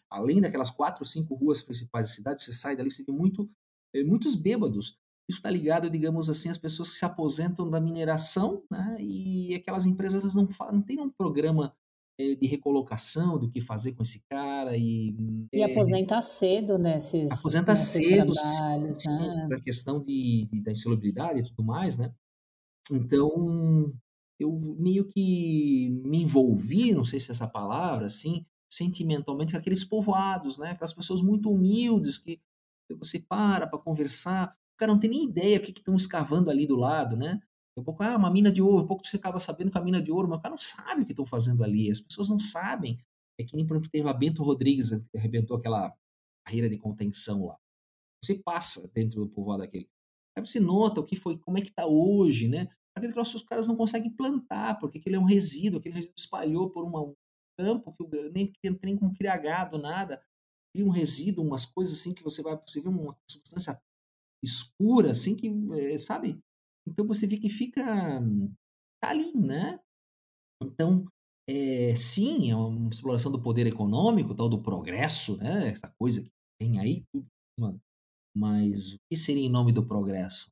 [0.10, 3.50] além daquelas quatro, cinco ruas principais da cidade, você sai dali, você vê muito,
[3.94, 4.98] eh, muitos bêbados.
[5.28, 8.98] Isso está ligado, digamos assim, às pessoas que se aposentam da mineração, né?
[9.00, 11.74] E aquelas empresas não, não têm um programa
[12.20, 15.16] eh, de recolocação, do que fazer com esse cara e...
[15.52, 19.48] E é, aposenta cedo nesses Aposenta nesses cedo, trabalhos, né?
[19.54, 22.14] a questão de, de, da insalubridade e tudo mais, né?
[22.92, 23.94] Então,
[24.40, 29.84] eu meio que me envolvi, não sei se é essa palavra, assim, sentimentalmente com aqueles
[29.84, 30.72] povoados, né?
[30.72, 32.42] Aquelas pessoas muito humildes que
[32.92, 36.68] você para para conversar, o cara não tem nem ideia o que estão escavando ali
[36.68, 37.42] do lado, né?
[37.78, 39.84] Um pouco, ah, uma mina de ouro, um pouco você acaba sabendo que é a
[39.84, 42.30] mina de ouro, mas o cara não sabe o que estão fazendo ali, as pessoas
[42.30, 43.00] não sabem.
[43.40, 45.92] É que nem, por exemplo, teve lá Bento Rodrigues, que arrebentou aquela
[46.46, 47.58] barreira de contenção lá.
[48.24, 49.90] Você passa dentro do povoado daquele.
[50.36, 52.68] Aí você nota o que foi, como é que está hoje, né?
[52.96, 56.70] Aquele troço os caras não conseguem plantar, porque aquele é um resíduo, aquele resíduo espalhou
[56.70, 57.16] por uma, um
[57.58, 58.52] campo que nem,
[58.84, 60.24] nem, como criar gado, nada.
[60.74, 63.80] Cria um resíduo, umas coisas assim que você vai, você vê uma substância
[64.44, 65.48] escura, assim, que,
[65.80, 66.40] eh, sabe?
[66.88, 67.84] Então você vê que fica
[69.02, 69.80] tá ali, né?
[70.64, 71.06] Então,
[71.48, 75.70] é, sim, é uma exploração do poder econômico, tal do progresso, né?
[75.70, 77.28] Essa coisa que tem aí, tudo,
[77.60, 77.82] mano.
[78.36, 80.48] Mas o que seria em nome do progresso?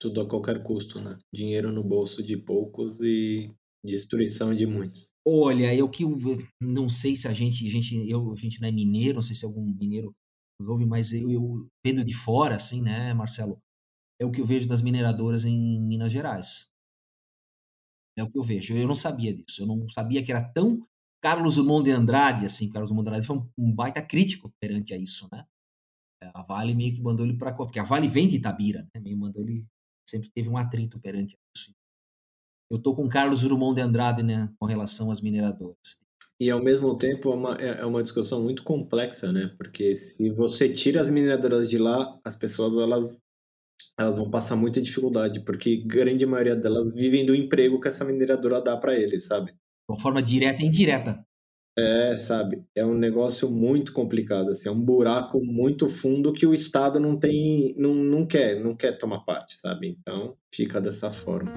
[0.00, 1.16] Tudo a qualquer custo, né?
[1.32, 3.50] Dinheiro no bolso de poucos e
[3.84, 5.08] destruição de muitos.
[5.26, 6.04] Olha, eu que
[6.60, 9.34] não sei se a gente, a gente, eu, a gente não é mineiro, não sei
[9.34, 10.12] se algum mineiro
[10.60, 13.58] ouve, mas eu, eu vendo de fora, assim, né, Marcelo?
[14.20, 16.68] é o que eu vejo das mineradoras em Minas Gerais.
[18.18, 18.74] É o que eu vejo.
[18.74, 19.62] Eu não sabia disso.
[19.62, 20.86] Eu não sabia que era tão
[21.22, 22.70] Carlos Drummond de Andrade, assim.
[22.70, 25.46] Carlos Drummond de Andrade foi um, baita crítico perante a isso, né?
[26.34, 29.00] A Vale meio que mandou ele para porque a Vale vem de Itabira, né?
[29.00, 29.66] Meio mandou ele
[30.08, 31.72] sempre teve um atrito perante isso.
[32.70, 36.00] Eu tô com Carlos Drummond de Andrade, né, com relação às mineradoras.
[36.38, 39.54] E ao mesmo tempo é uma, é, é uma discussão muito complexa, né?
[39.56, 43.18] Porque se você tira as mineradoras de lá, as pessoas elas
[43.98, 48.60] elas vão passar muita dificuldade, porque grande maioria delas vivem do emprego que essa mineradora
[48.60, 49.52] dá para eles, sabe?
[49.52, 49.58] De
[49.88, 51.25] uma forma direta e indireta.
[51.78, 52.64] É, sabe?
[52.74, 57.18] É um negócio muito complicado, assim, é um buraco muito fundo que o Estado não
[57.18, 59.88] tem, não, não quer, não quer tomar parte, sabe?
[59.88, 61.52] Então, fica dessa forma.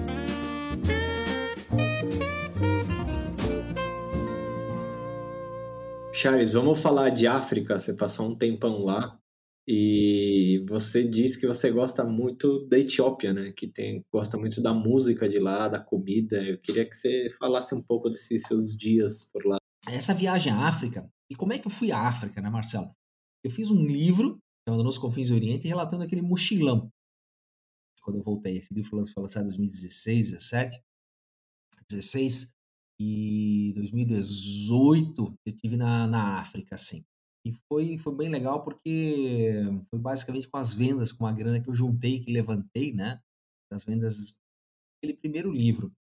[6.11, 7.79] Charles, vamos falar de África.
[7.79, 9.17] Você passou um tempão lá.
[9.65, 13.53] E você disse que você gosta muito da Etiópia, né?
[13.55, 16.43] Que tem, gosta muito da música de lá, da comida.
[16.43, 19.59] Eu queria que você falasse um pouco desses seus dias por lá.
[19.93, 22.93] Essa viagem à África, e como é que eu fui à África, né, Marcelo?
[23.43, 26.91] Eu fiz um livro, chamado Nos Confins do Oriente, relatando aquele mochilão.
[28.01, 30.83] Quando eu voltei, esse livro foi lançado em 2016, 17,
[31.89, 32.53] 16
[32.99, 37.05] e 2018 eu tive na, na África, assim.
[37.45, 41.69] E foi, foi bem legal porque foi basicamente com as vendas, com a grana que
[41.69, 43.21] eu juntei, que levantei, né?
[43.71, 44.35] Das vendas
[44.95, 45.93] daquele primeiro livro.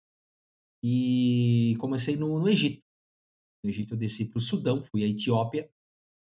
[0.83, 2.83] E comecei no, no Egito.
[3.63, 5.71] No Egito eu desci para o Sudão, fui à Etiópia.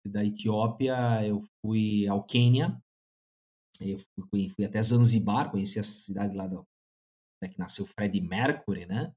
[0.06, 2.80] Da Etiópia eu fui ao Quênia.
[3.80, 3.98] Eu
[4.30, 6.64] fui, fui até Zanzibar, conheci a cidade lá do,
[7.42, 9.12] né, que nasceu Fred Mercury, né?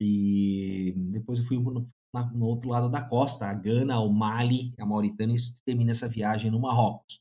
[0.00, 1.58] E depois eu fui
[2.14, 6.08] na, no outro lado da costa, a Gana, o Mali, a Mauritânia, e termina essa
[6.08, 7.20] viagem no Marrocos.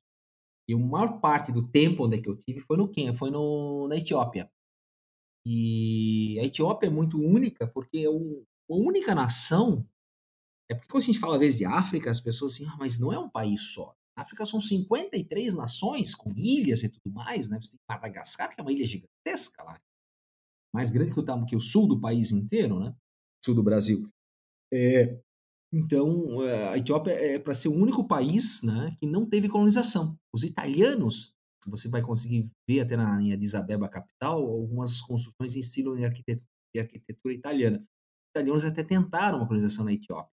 [0.68, 3.32] E a maior parte do tempo onde é que eu tive foi no Quênia, foi
[3.32, 4.52] no, na Etiópia.
[5.46, 8.10] E a Etiópia é muito única porque é
[8.70, 9.88] uma única nação.
[10.70, 13.00] É porque quando a gente fala às vezes de África, as pessoas assim, ah, mas
[13.00, 13.96] não é um país só.
[14.18, 17.60] A África são 53 nações com ilhas e tudo mais, né?
[17.62, 19.80] Você tem Madagascar, que é uma ilha gigantesca lá.
[20.74, 22.96] Mais grande que o, que o sul do país inteiro, né?
[23.44, 24.10] Sul do Brasil.
[24.74, 25.20] É,
[25.72, 30.18] então, eh, a Etiópia é para ser o único país né, que não teve colonização.
[30.34, 31.34] Os italianos,
[31.66, 36.06] você vai conseguir ver até na, em Addis Abeba, capital, algumas construções em estilo de
[36.06, 37.86] arquitetura, de arquitetura italiana.
[38.38, 40.32] Os italianos até tentaram uma colonização na Etiópia.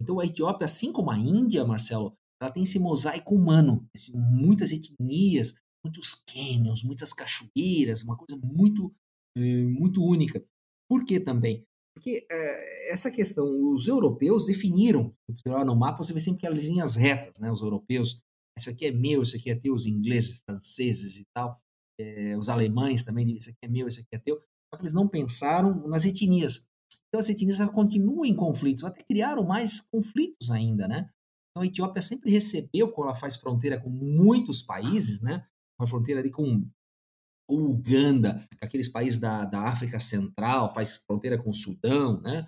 [0.00, 4.70] Então, a Etiópia, assim como a Índia, Marcelo, ela tem esse mosaico humano, esse, muitas
[4.70, 5.54] etnias,
[5.84, 8.92] muitos cânions, muitas cachoeiras, uma coisa muito,
[9.36, 10.44] eh, muito única.
[10.88, 11.64] Por que também?
[11.96, 16.62] Porque é, essa questão, os europeus definiram, você lá no mapa, você vê sempre aquelas
[16.62, 17.50] linhas retas, né?
[17.50, 18.20] Os europeus,
[18.58, 21.58] esse aqui é meu, esse aqui é teu, os ingleses, franceses e tal,
[21.98, 24.36] é, os alemães também, esse aqui é meu, esse aqui é teu.
[24.68, 26.66] Só que eles não pensaram nas etnias.
[27.16, 31.08] Então as etnias continuam em conflitos, até criaram mais conflitos ainda, né?
[31.50, 35.46] Então a Etiópia sempre recebeu, quando ela faz fronteira com muitos países, né?
[35.80, 36.68] Uma fronteira ali com,
[37.48, 42.46] com Uganda, aqueles países da, da África Central, faz fronteira com o Sudão, né?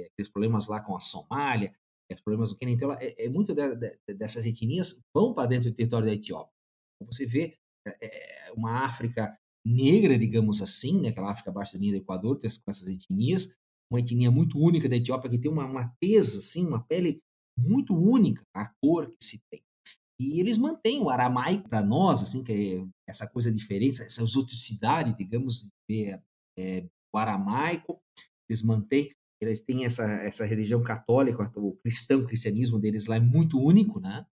[0.00, 1.72] É, aqueles problemas lá com a Somália,
[2.10, 2.74] é, problemas do Quênia.
[2.74, 6.52] Então, é, é muito de, de, dessas etnias vão para dentro do território da Etiópia.
[6.96, 7.56] Então, você vê
[7.86, 11.10] é, uma África negra, digamos assim, né?
[11.10, 13.56] aquela África abaixo da linha do Equador, com essas etnias,
[13.90, 17.20] uma etnia muito única da Etiópia, que tem uma, tesa, assim, uma pele
[17.58, 19.62] muito única, a cor que se tem.
[20.20, 25.16] E eles mantêm o aramaico para nós, assim, que é essa coisa diferente, essa exoticidade,
[25.16, 26.20] digamos, é,
[26.58, 28.00] é, o aramaico,
[28.48, 29.10] eles mantêm,
[29.40, 34.00] eles têm essa, essa religião católica, o cristão, o cristianismo deles lá é muito único,
[34.00, 34.26] né?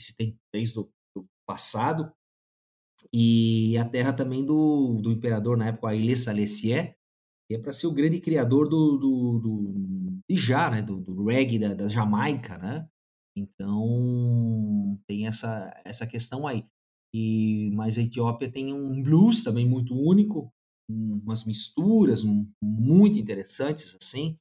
[0.00, 0.90] Se tem desde o
[1.48, 2.12] passado.
[3.12, 6.95] E a terra também do, do imperador, na época, Haile Selassie, que
[7.54, 10.82] é para ser o grande criador do, do, do já, né?
[10.82, 12.88] Do, do reggae da, da Jamaica, né?
[13.36, 16.66] Então tem essa essa questão aí.
[17.14, 20.52] E mas a Etiópia tem um blues também muito único,
[20.88, 22.22] umas misturas
[22.62, 24.36] muito interessantes assim,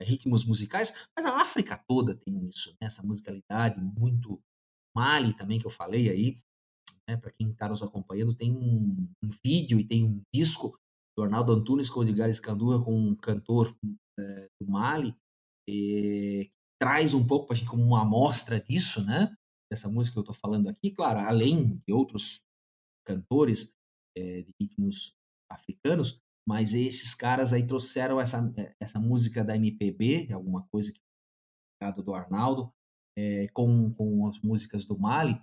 [0.00, 2.86] ritmos musicais, mas a África toda tem isso, né?
[2.86, 4.40] essa musicalidade muito
[4.94, 6.38] Mali também que eu falei aí,
[7.08, 7.16] né?
[7.16, 10.78] para quem está nos acompanhando, tem um, um, vídeo e tem um disco
[11.16, 13.76] do Arnaldo Antunes com o Edgar Escandurra com um cantor
[14.18, 15.14] é, do Mali,
[15.68, 16.50] e,
[16.80, 19.32] traz um pouco para a gente como uma amostra disso, né?
[19.70, 22.40] Dessa música que eu estou falando aqui, claro, além de outros
[23.06, 23.72] cantores
[24.16, 25.14] é, de ritmos
[25.50, 31.00] africanos, mas esses caras aí trouxeram essa, eh, essa música da MPB, alguma coisa que
[32.04, 32.72] do Arnaldo,
[33.16, 35.40] é, com, com as músicas do Mali,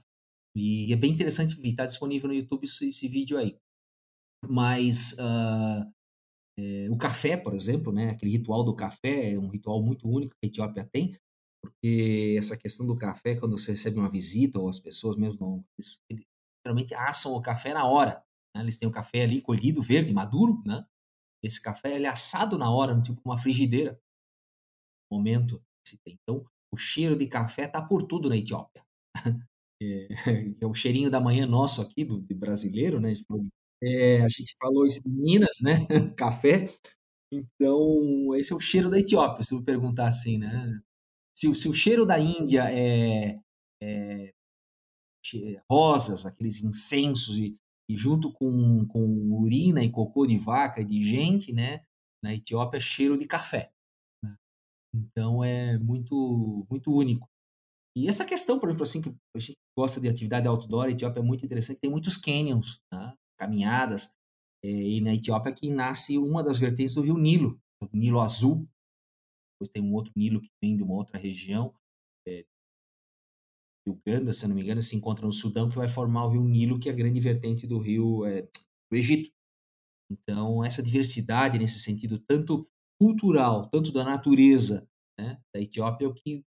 [0.55, 3.57] e é bem interessante está disponível no YouTube esse, esse vídeo aí.
[4.47, 5.91] Mas uh,
[6.57, 10.35] é, o café, por exemplo, né, aquele ritual do café é um ritual muito único
[10.35, 11.17] que a Etiópia tem,
[11.61, 15.99] porque essa questão do café, quando você recebe uma visita, ou as pessoas mesmo, eles,
[16.09, 16.25] eles
[16.65, 18.23] geralmente assam o café na hora.
[18.55, 18.61] Né?
[18.63, 20.85] Eles têm o café ali colhido, verde, maduro, né?
[21.43, 23.99] Esse café ele é assado na hora, tipo uma frigideira.
[25.11, 26.17] Momento que se tem.
[26.21, 28.83] Então, o cheiro de café tá por tudo na Etiópia.
[29.81, 30.09] É,
[30.59, 33.13] é o cheirinho da manhã nosso aqui, do, brasileiro, né?
[33.81, 35.73] É, a gente falou isso em Minas, né?
[36.17, 36.73] café.
[37.31, 40.81] Então, esse é o cheiro da Etiópia, se eu perguntar assim, né?
[41.37, 43.39] Se, se o cheiro da Índia é,
[43.81, 44.33] é
[45.69, 47.55] rosas, aqueles incensos e,
[47.89, 51.83] e junto com, com urina e cocô de vaca de gente, né?
[52.23, 53.71] Na Etiópia é cheiro de café.
[54.23, 54.35] Né?
[54.93, 57.29] Então é muito muito único.
[57.95, 61.21] E essa questão, por exemplo, assim, que a gente gosta de atividade outdoor, a Etiópia
[61.21, 63.13] é muito interessante, tem muitos canyons, né?
[63.39, 64.13] Caminhadas,
[64.63, 68.67] é, e na Etiópia que nasce uma das vertentes do rio Nilo, o Nilo Azul,
[69.55, 71.73] depois tem um outro Nilo que vem de uma outra região,
[72.27, 72.45] é,
[73.87, 76.79] Uganda, se não me engano, se encontra no Sudão, que vai formar o rio Nilo,
[76.79, 79.31] que é a grande vertente do rio é, do Egito.
[80.11, 82.67] Então, essa diversidade nesse sentido, tanto
[82.99, 84.87] cultural, tanto da natureza
[85.19, 86.43] né, da Etiópia, é o que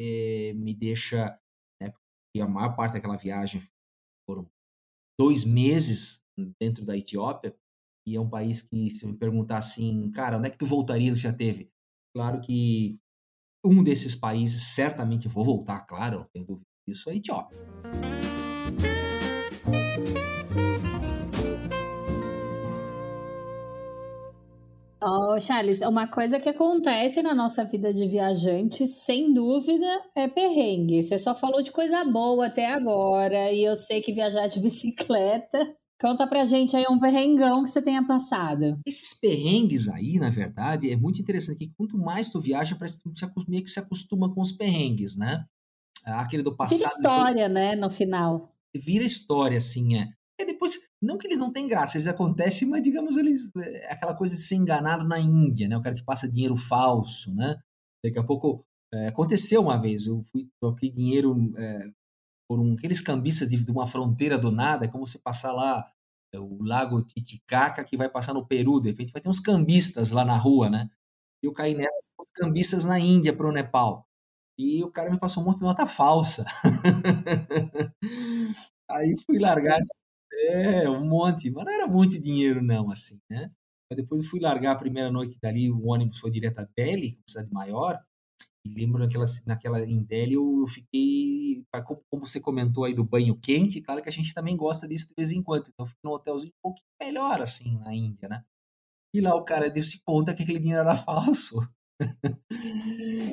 [0.00, 1.38] é, me deixa,
[1.80, 3.60] né, porque a maior parte daquela viagem
[4.28, 4.48] foram
[5.18, 6.21] dois meses
[6.60, 7.54] dentro da Etiópia,
[8.06, 11.14] e é um país que, se me perguntar assim, cara, onde é que tu voltaria,
[11.14, 11.70] já teve?
[12.14, 12.98] Claro que
[13.64, 17.58] um desses países, certamente vou voltar, claro, não tenho dúvida disso, é a Etiópia.
[25.04, 31.02] Oh, Charles, uma coisa que acontece na nossa vida de viajante, sem dúvida, é perrengue.
[31.02, 35.76] Você só falou de coisa boa até agora, e eu sei que viajar de bicicleta
[36.02, 38.76] Conta pra gente aí um perrengão que você tenha passado.
[38.84, 43.08] Esses perrengues aí, na verdade, é muito interessante que quanto mais tu viaja, parece que
[43.08, 45.46] tu meio que se acostuma com os perrengues, né?
[46.04, 46.76] Ah, aquele do passado.
[46.76, 47.52] Vira história, depois...
[47.52, 48.52] né, no final.
[48.74, 50.08] Vira história, assim, é.
[50.40, 53.48] E depois, não que eles não têm graça, eles acontecem, mas digamos, eles.
[53.56, 55.76] É aquela coisa de ser enganado na Índia, né?
[55.76, 57.56] O cara que passa dinheiro falso, né?
[58.04, 58.64] Daqui a pouco.
[58.92, 61.88] É, aconteceu uma vez, eu fui, troquei dinheiro é,
[62.52, 65.90] por um, aqueles cambistas de, de, uma fronteira do nada, é como se passar lá
[66.34, 70.10] é, o lago Titicaca que vai passar no Peru, de repente vai ter uns cambistas
[70.10, 70.90] lá na rua, né?
[71.42, 74.06] E eu caí nessas, os cambistas na Índia para o Nepal.
[74.58, 76.44] E o cara me passou um monte de nota falsa.
[78.90, 79.80] Aí fui largar,
[80.50, 83.50] é, um monte, mas não era muito dinheiro não, assim, né?
[83.90, 87.18] Mas depois eu fui largar a primeira noite dali, o ônibus foi direto a Delhi,
[87.26, 87.98] cidade maior,
[88.64, 91.64] e lembro naquela, naquela em Delhi eu fiquei,
[92.08, 95.14] como você comentou aí do banho quente, claro que a gente também gosta disso de
[95.16, 95.68] vez em quando.
[95.68, 98.44] Então eu fiquei num hotelzinho um pouquinho melhor assim na Índia, né?
[99.14, 101.56] E lá o cara deu-se conta que aquele dinheiro era falso.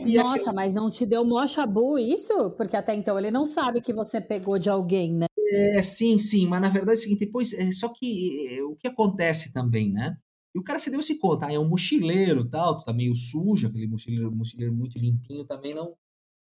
[0.06, 0.56] Nossa, aquele...
[0.56, 2.52] mas não te deu mó chabu isso?
[2.52, 5.26] Porque até então ele não sabe que você pegou de alguém, né?
[5.52, 8.76] É, sim, sim, mas na verdade é o seguinte, depois, é, só que é, o
[8.76, 10.18] que acontece também, né?
[10.56, 13.68] E o cara se deu-se conta, ah, é um mochileiro tal, tu tá meio sujo,
[13.68, 15.96] aquele mochileiro, mochileiro muito limpinho também não,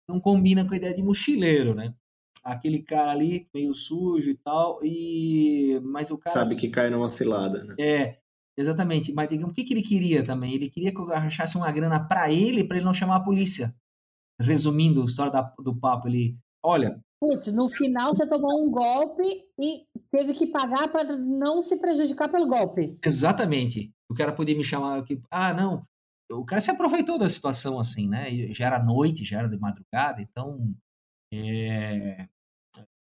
[0.08, 1.94] não combina com a ideia de mochileiro, né?
[2.42, 7.08] Aquele cara ali meio sujo e tal, e mas o cara sabe que cai numa
[7.08, 7.74] cilada, né?
[7.78, 8.18] É,
[8.58, 9.12] exatamente.
[9.14, 10.52] Mas digamos, o que, que ele queria também?
[10.52, 13.74] Ele queria que eu achasse uma grana para ele, para ele não chamar a polícia.
[14.38, 19.22] Resumindo a história da, do papo, ele, olha, Putz, no final você tomou um golpe
[19.58, 22.98] e teve que pagar para não se prejudicar pelo golpe.
[23.02, 23.90] Exatamente.
[24.10, 25.86] O cara podia me chamar que, ah, não,
[26.30, 28.30] o cara se aproveitou da situação assim, né?
[28.52, 30.70] Já era noite, já era de madrugada, então
[31.32, 32.28] é...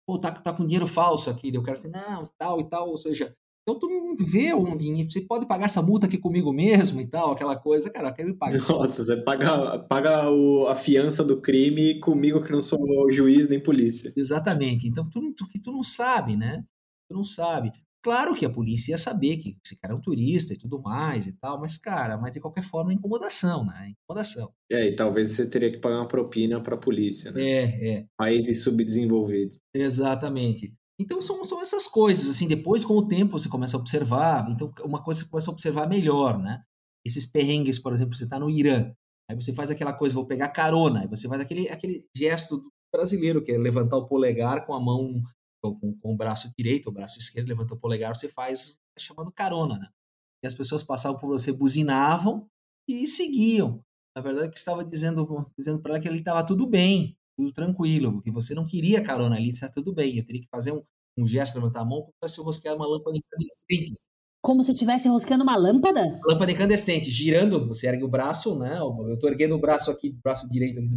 [0.07, 1.53] Pô, tá, tá com dinheiro falso aqui.
[1.53, 3.37] Daí o cara assim, não, tal e tal, ou seja,
[3.69, 4.49] então tu não vê
[4.79, 8.35] dinheiro, você pode pagar essa multa aqui comigo mesmo e tal, aquela coisa, cara, quero
[8.35, 8.59] pagar.
[8.67, 12.79] Nossa, você paga, paga o, a fiança do crime comigo que não sou
[13.13, 14.11] juiz nem polícia.
[14.17, 14.89] Exatamente.
[14.89, 16.65] Então tu, tu, tu não sabe, né?
[17.11, 17.71] Tu não sabe.
[18.03, 21.27] Claro que a polícia ia saber que esse cara é um turista e tudo mais
[21.27, 23.93] e tal, mas, cara, mas de qualquer forma é incomodação, né?
[24.03, 24.51] Incomodação.
[24.71, 27.43] É, e talvez você teria que pagar uma propina para a polícia, né?
[27.43, 28.07] É, é.
[28.17, 29.59] Países subdesenvolvidos.
[29.75, 30.73] Exatamente.
[30.99, 34.73] Então são, são essas coisas, assim, depois com o tempo você começa a observar, então
[34.85, 36.63] uma coisa você começa a observar melhor, né?
[37.05, 38.93] Esses perrengues, por exemplo, você está no Irã,
[39.31, 43.43] aí você faz aquela coisa, vou pegar carona, aí você faz aquele, aquele gesto brasileiro,
[43.43, 45.23] que é levantar o polegar com a mão,
[45.63, 49.31] com, com, o braço direito, o braço esquerdo, levanta o polegar, você faz é chamando
[49.31, 49.89] carona, né?
[50.43, 52.49] E as pessoas passavam por você, buzinavam
[52.89, 53.85] e seguiam.
[54.17, 58.21] Na verdade, que estava dizendo, dizendo para ela que ele estava tudo bem, tudo tranquilo,
[58.21, 60.19] que você não queria carona ali, está tudo bem.
[60.19, 60.83] Eu teria que fazer um,
[61.17, 63.93] um gesto, levantar a mão, como se eu rosquear uma lâmpada incandescente.
[64.43, 66.19] Como se estivesse rosqueando uma lâmpada?
[66.27, 68.77] Lâmpada incandescente, girando, você ergue o braço, né?
[68.79, 70.89] Eu estou erguendo o braço aqui, braço direito aqui,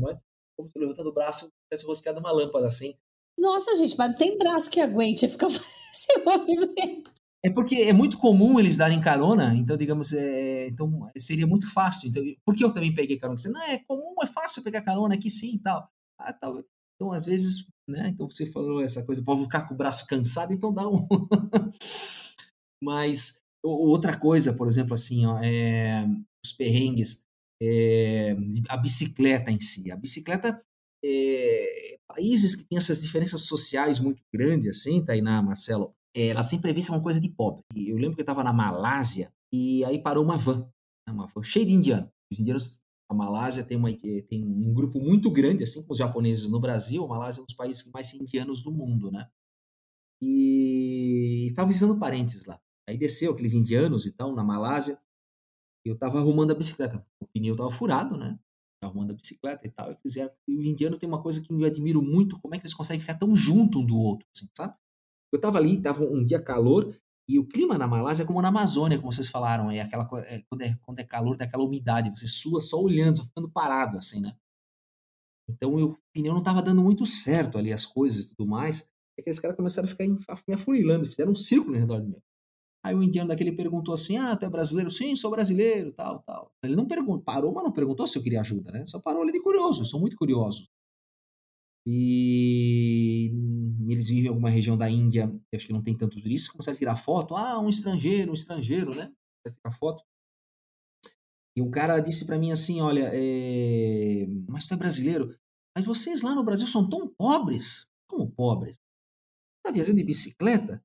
[0.57, 2.95] como se levantando o braço, como se rosqueado uma lâmpada assim.
[3.37, 7.11] Nossa, gente, mas não tem braço que aguente ficar esse movimento.
[7.43, 12.09] É porque é muito comum eles darem carona, então, digamos, é, então seria muito fácil.
[12.09, 13.39] Então, porque eu também peguei carona?
[13.39, 15.87] Você, não, é comum, é fácil pegar carona aqui sim e tal.
[16.25, 16.63] Ah, tal.
[16.95, 18.09] Então, às vezes, né?
[18.09, 21.07] Então você falou essa coisa, pode ficar com o braço cansado, então dá um.
[22.83, 26.05] Mas outra coisa, por exemplo, assim, ó, é,
[26.45, 27.23] os perrengues,
[27.61, 28.35] é,
[28.69, 29.91] a bicicleta em si.
[29.91, 30.61] A bicicleta,
[31.03, 36.91] é, países que têm essas diferenças sociais muito grandes, assim, Tainá, Marcelo, ela sempre é
[36.91, 37.63] uma coisa de pobre.
[37.75, 40.61] Eu lembro que eu estava na Malásia e aí parou uma van,
[41.07, 42.09] né, uma van cheia de indianos.
[42.31, 42.80] Os indianos
[43.11, 46.61] a Malásia tem, uma, eh, tem um grupo muito grande, assim como os japoneses no
[46.61, 47.03] Brasil.
[47.03, 49.29] A Malásia é um dos países mais indianos do mundo, né?
[50.21, 52.57] E estava visitando parentes lá.
[52.87, 54.97] Aí desceu aqueles indianos e tal, na Malásia.
[55.85, 57.05] E eu estava arrumando a bicicleta.
[57.19, 58.39] O pneu estava furado, né?
[58.81, 59.91] Tava arrumando a bicicleta e tal.
[59.91, 60.31] E, fizeram...
[60.47, 63.01] e o indiano tem uma coisa que eu admiro muito, como é que eles conseguem
[63.01, 64.73] ficar tão junto um do outro, assim, sabe?
[65.33, 66.97] Eu estava ali, estava um dia calor,
[67.33, 70.43] e o clima na Malásia é como na Amazônia, como vocês falaram, é aquela é,
[70.49, 73.97] quando, é, quando é calor, tem aquela umidade, você sua só olhando, só ficando parado,
[73.97, 74.35] assim, né?
[75.49, 78.89] Então o pneu não estava dando muito certo ali, as coisas e tudo mais.
[79.17, 82.21] E aqueles caras começaram a ficar me afurilando, fizeram um círculo ao redor de mim.
[82.83, 84.89] Aí o indiano daquele perguntou assim: Ah, tu é brasileiro?
[84.89, 86.51] Sim, sou brasileiro, tal, tal.
[86.63, 88.85] Ele não perguntou, parou, mas não perguntou se eu queria ajuda, né?
[88.85, 90.67] Só parou ali de curioso, são muito curiosos.
[91.85, 93.31] E
[93.89, 96.79] eles vivem em alguma região da Índia, acho que não tem tanto turista, começaram a
[96.79, 97.35] tirar foto.
[97.35, 99.11] Ah, um estrangeiro, um estrangeiro, né?
[99.43, 100.03] tirar foto.
[101.55, 104.25] E o cara disse para mim assim: Olha, é...
[104.47, 105.35] mas tu é brasileiro?
[105.75, 107.87] Mas vocês lá no Brasil são tão pobres.
[108.07, 108.79] Como pobres?
[109.63, 110.83] Tá viajando de bicicleta?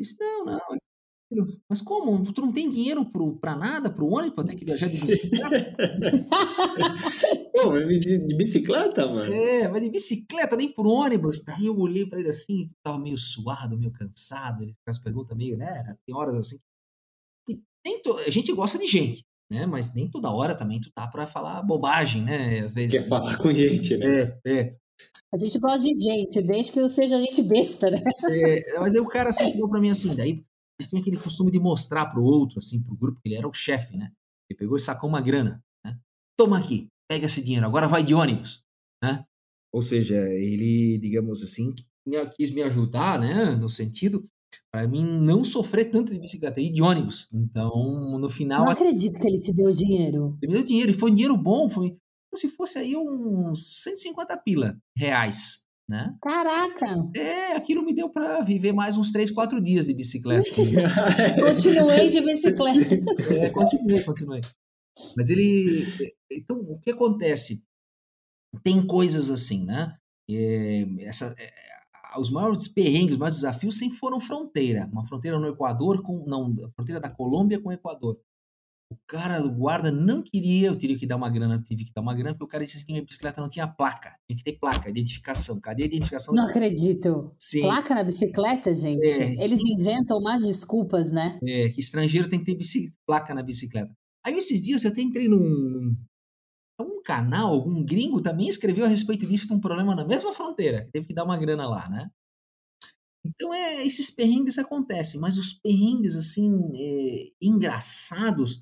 [0.00, 0.58] Disse: Não, não,
[1.68, 2.32] mas como?
[2.32, 3.04] Tu não tem dinheiro
[3.40, 5.76] para nada, para o ônibus, para ter que viajar de bicicleta?
[7.54, 9.32] Pô, mas de bicicleta, mano?
[9.32, 11.42] É, mas de bicicleta, nem por ônibus.
[11.44, 14.62] Daí eu olhei para ele assim, tava meio suado, meio cansado.
[14.62, 15.96] Ele faz perguntas meio, né?
[16.06, 16.58] Tem horas assim.
[17.48, 18.16] E to...
[18.18, 19.66] A gente gosta de gente, né?
[19.66, 22.60] Mas nem toda hora também tu tá para falar bobagem, né?
[22.60, 23.00] Às vezes.
[23.00, 24.38] Quer falar com gente, né?
[24.44, 24.74] É, é.
[25.32, 27.98] A gente gosta de gente, desde que não seja gente besta, né?
[28.30, 30.44] É, mas aí o cara assim falou para mim assim, daí
[30.78, 33.36] eles têm aquele costume de mostrar para o outro, assim, para o grupo, que ele
[33.36, 34.12] era o chefe, né?
[34.50, 35.98] Ele pegou e sacou uma grana, né?
[36.36, 38.62] Toma aqui, pega esse dinheiro, agora vai de ônibus,
[39.02, 39.24] né?
[39.72, 41.74] Ou seja, ele, digamos assim,
[42.36, 43.54] quis me ajudar, né?
[43.56, 44.28] No sentido
[44.70, 47.28] para mim não sofrer tanto de bicicleta e de ônibus.
[47.32, 48.64] Então, no final.
[48.64, 50.36] Não acredito que ele te deu dinheiro.
[50.42, 51.90] Ele me deu dinheiro, e foi um dinheiro bom, foi
[52.30, 56.16] como se fosse aí uns 150 pila reais, né?
[56.22, 56.86] Caraca!
[57.14, 60.48] É, aquilo me deu para viver mais uns três, quatro dias de bicicleta.
[61.44, 62.96] continuei de bicicleta.
[63.38, 64.40] É, continuei, continuei.
[65.16, 66.14] Mas ele.
[66.30, 67.62] Então, o que acontece?
[68.62, 69.94] Tem coisas assim, né?
[70.30, 71.52] É, essa, é,
[72.18, 74.88] os maiores perrengues, os maiores desafios sempre foram fronteira.
[74.92, 76.24] Uma fronteira no Equador com.
[76.26, 78.18] Não, a fronteira da Colômbia com o Equador.
[78.92, 82.02] O cara do guarda não queria, eu teria que dar uma grana, tive que dar
[82.02, 84.14] uma grana, porque o cara disse que minha bicicleta não tinha placa.
[84.26, 85.58] Tinha que ter placa, identificação.
[85.60, 86.34] Cadê a identificação?
[86.34, 87.34] Não acredito.
[87.38, 87.62] Sim.
[87.62, 89.06] Placa na bicicleta, gente?
[89.06, 89.42] É.
[89.42, 91.38] Eles inventam mais desculpas, né?
[91.42, 93.90] É, que estrangeiro tem que ter placa na bicicleta.
[94.24, 95.96] Aí esses dias eu até entrei num,
[96.80, 100.88] um canal, algum gringo também escreveu a respeito disso de um problema na mesma fronteira,
[100.92, 102.10] teve que dar uma grana lá, né?
[103.24, 108.60] Então, é, esses perrengues acontecem, mas os perrengues, assim, é, engraçados,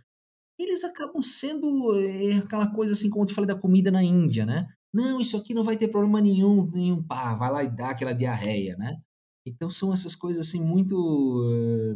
[0.62, 4.44] eles acabam sendo é, aquela coisa assim, como eu te falei da comida na Índia,
[4.46, 4.68] né?
[4.92, 8.12] Não, isso aqui não vai ter problema nenhum, nenhum, pá, vai lá e dá aquela
[8.12, 9.00] diarreia, né?
[9.46, 11.94] Então, são essas coisas, assim, muito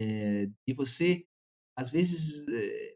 [0.00, 1.24] é, de você,
[1.76, 2.94] às vezes, é,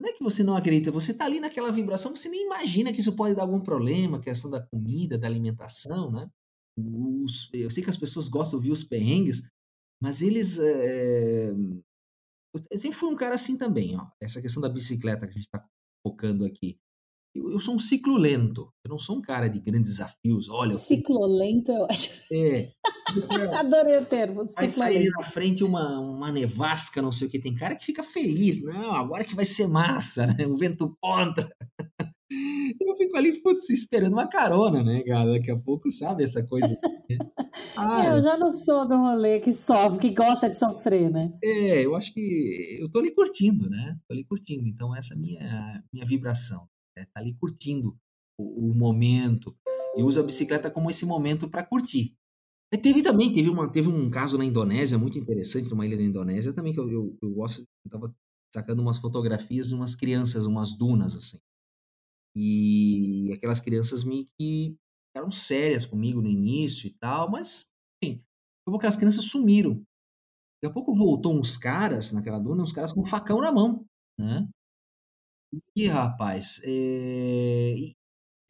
[0.00, 3.00] não é que você não acredita, você está ali naquela vibração, você nem imagina que
[3.00, 6.28] isso pode dar algum problema, questão da comida, da alimentação, né?
[6.78, 9.42] Os, eu sei que as pessoas gostam de ouvir os perrengues,
[10.00, 10.58] mas eles.
[12.70, 14.06] Eu sempre fui um cara assim também, ó.
[14.20, 15.64] Essa questão da bicicleta que a gente está
[16.06, 16.78] focando aqui.
[17.34, 18.72] Eu, eu, sou um ciclo lento.
[18.84, 20.48] Eu não sou um cara de grandes desafios.
[20.48, 20.72] Olha.
[20.72, 22.32] Ciclo lento, eu acho.
[22.32, 22.72] É.
[23.58, 24.42] Adorei o termo.
[24.54, 27.38] Vai sair na frente uma, uma nevasca, não sei o que.
[27.38, 28.62] Tem cara que fica feliz.
[28.62, 30.46] Não, agora que vai ser massa, né?
[30.46, 31.48] O vento contra.
[32.30, 35.32] Eu fico ali, putz, esperando uma carona, né, cara?
[35.32, 36.86] Daqui a pouco, sabe, essa coisa assim.
[37.10, 37.18] Né?
[37.78, 41.32] Ah, eu já não sou do rolê que sofre, que gosta de sofrer, né?
[41.42, 43.98] É, eu acho que eu tô ali curtindo, né?
[44.06, 44.66] Tô ali curtindo.
[44.66, 46.68] Então, essa é a minha, minha vibração.
[46.96, 47.96] É, tá ali curtindo
[48.38, 49.56] o, o momento.
[49.96, 52.14] E uso a bicicleta como esse momento para curtir.
[52.72, 56.02] E teve também, teve, uma, teve um caso na Indonésia muito interessante, numa ilha da
[56.02, 58.14] Indonésia também, que eu, eu, eu gosto, eu tava
[58.52, 61.38] sacando umas fotografias de umas crianças, umas dunas, assim.
[62.36, 64.76] E aquelas crianças meio que
[65.16, 67.72] eram sérias comigo no início e tal, mas,
[68.02, 68.22] enfim,
[68.68, 69.82] aquelas crianças sumiram.
[70.62, 73.86] Daqui a pouco voltou uns caras naquela duna, uns caras com um facão na mão,
[74.18, 74.46] né?
[75.74, 77.92] E, rapaz, é...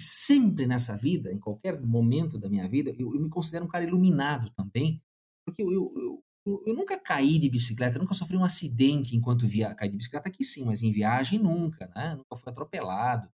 [0.01, 3.85] sempre nessa vida, em qualquer momento da minha vida, eu, eu me considero um cara
[3.85, 5.01] iluminado também,
[5.47, 9.75] porque eu, eu, eu, eu nunca caí de bicicleta, nunca sofri um acidente enquanto via
[9.75, 12.17] caí de bicicleta aqui sim, mas em viagem nunca, né?
[12.17, 13.29] Nunca fui atropelado.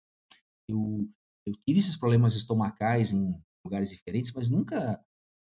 [0.68, 1.08] Eu,
[1.46, 3.34] eu tive esses problemas estomacais em
[3.64, 5.02] lugares diferentes, mas nunca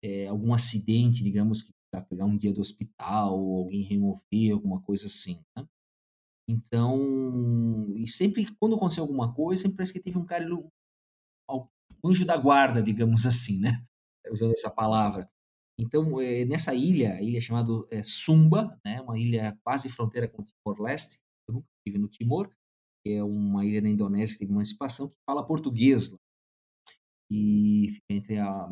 [0.03, 1.73] é, algum acidente, digamos, que
[2.09, 5.67] pegar um dia do hospital, ou alguém remover, alguma coisa assim, né?
[6.49, 10.45] Então, e sempre, quando aconteceu alguma coisa, sempre parece que teve um cara,
[11.51, 11.69] um
[12.05, 13.85] anjo da guarda, digamos assim, né?
[14.31, 15.29] Usando essa palavra.
[15.79, 19.01] Então, é, nessa ilha, a ilha chamada é, Sumba, né?
[19.01, 22.51] Uma ilha quase fronteira com o Timor-Leste, eu nunca estive no Timor,
[23.05, 26.19] que é uma ilha na Indonésia que uma emancipação, que fala português lá.
[27.31, 28.69] E fica entre a,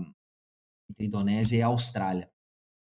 [0.91, 2.31] entre a Indonésia e a Austrália.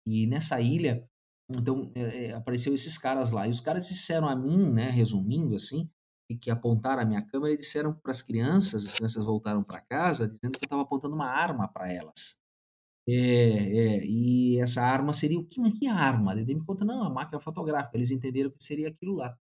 [0.08, 1.06] E nessa ilha,
[1.50, 3.48] então, é, apareceu esses caras lá.
[3.48, 5.90] E os caras disseram a mim, né, resumindo assim,
[6.40, 10.30] que apontaram a minha câmera e disseram para as crianças, as crianças voltaram para casa,
[10.30, 12.40] dizendo que eu estava apontando uma arma para elas.
[13.08, 16.34] É, é, e essa arma seria o que, que arma?
[16.34, 17.98] Ele me conta, não, a máquina fotográfica.
[17.98, 19.38] Eles entenderam que seria aquilo lá.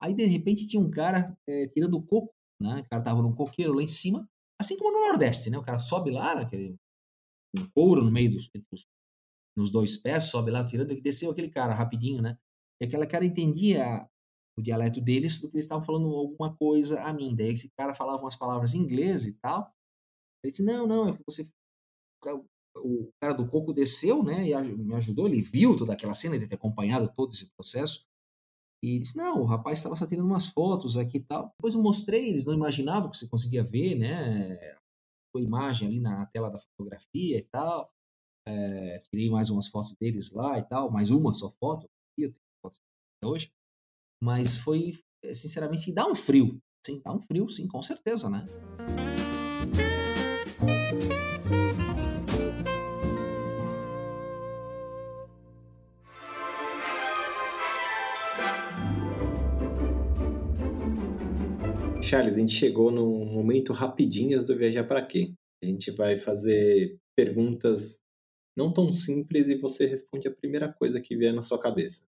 [0.00, 2.80] Aí, de repente, tinha um cara é, tirando coco, né?
[2.80, 4.28] O cara tava num coqueiro lá em cima,
[4.60, 5.58] assim como no Nordeste, né?
[5.58, 6.76] O cara sobe lá, naquele
[7.56, 8.50] um couro no meio dos,
[9.56, 12.38] nos dois pés, sobe lá tirando, e desceu aquele cara rapidinho, né?
[12.80, 14.08] E aquele cara entendia
[14.58, 17.34] o dialeto deles do que eles estavam falando alguma coisa a mim.
[17.34, 19.72] Daí esse cara falava umas palavras em inglês e tal.
[20.42, 21.48] Ele disse: Não, não, é que você.
[22.76, 24.48] O cara do coco desceu, né?
[24.48, 25.26] E me ajudou.
[25.26, 28.06] Ele viu toda aquela cena, ele ter acompanhado todo esse processo.
[28.82, 31.52] E disse: Não, o rapaz estava só tirando umas fotos aqui e tal.
[31.56, 34.54] Depois eu mostrei, eles não imaginavam que você conseguia ver, né?
[35.36, 37.90] A imagem ali na tela da fotografia e tal.
[38.46, 41.86] É, tirei mais umas fotos deles lá e tal, mais uma só foto,
[42.16, 42.80] eu tenho fotos
[43.22, 43.52] hoje.
[44.22, 46.58] Mas foi, eh, sinceramente, dá um frio.
[46.84, 48.46] Sim, dá um frio, sim, com certeza, né?
[62.08, 65.34] Charles, a gente chegou no momento rapidinhas do Viajar para Quê?
[65.62, 67.98] A gente vai fazer perguntas
[68.56, 72.04] não tão simples e você responde a primeira coisa que vier na sua cabeça.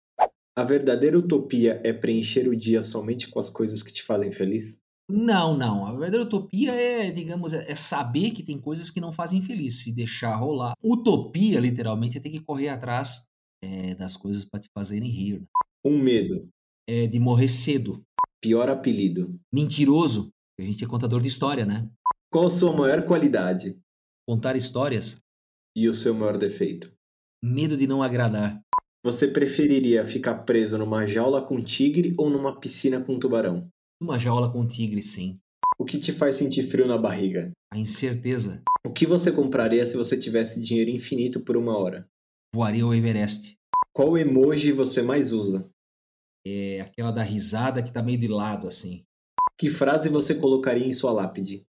[0.53, 4.81] A verdadeira utopia é preencher o dia somente com as coisas que te fazem feliz?
[5.09, 5.85] Não, não.
[5.85, 9.81] A verdadeira utopia é, digamos, é, é saber que tem coisas que não fazem feliz,
[9.81, 10.73] se deixar rolar.
[10.83, 13.25] Utopia, literalmente, é ter que correr atrás
[13.63, 15.41] é, das coisas para te fazerem rir.
[15.85, 16.49] Um medo.
[16.85, 18.03] É de morrer cedo.
[18.45, 19.39] Pior apelido.
[19.51, 20.29] Mentiroso.
[20.59, 21.89] A gente é contador de história, né?
[22.31, 23.81] Qual a sua maior qualidade?
[24.29, 25.17] Contar histórias.
[25.75, 26.93] E o seu maior defeito?
[27.43, 28.61] Medo de não agradar.
[29.03, 33.63] Você preferiria ficar preso numa jaula com tigre ou numa piscina com tubarão?
[33.99, 35.39] Uma jaula com tigre, sim.
[35.79, 37.49] O que te faz sentir frio na barriga?
[37.73, 38.61] A incerteza.
[38.85, 42.07] O que você compraria se você tivesse dinheiro infinito por uma hora?
[42.53, 43.55] Voaria ao Everest.
[43.91, 45.67] Qual emoji você mais usa?
[46.47, 49.03] É aquela da risada que tá meio de lado, assim.
[49.57, 51.65] Que frase você colocaria em sua lápide?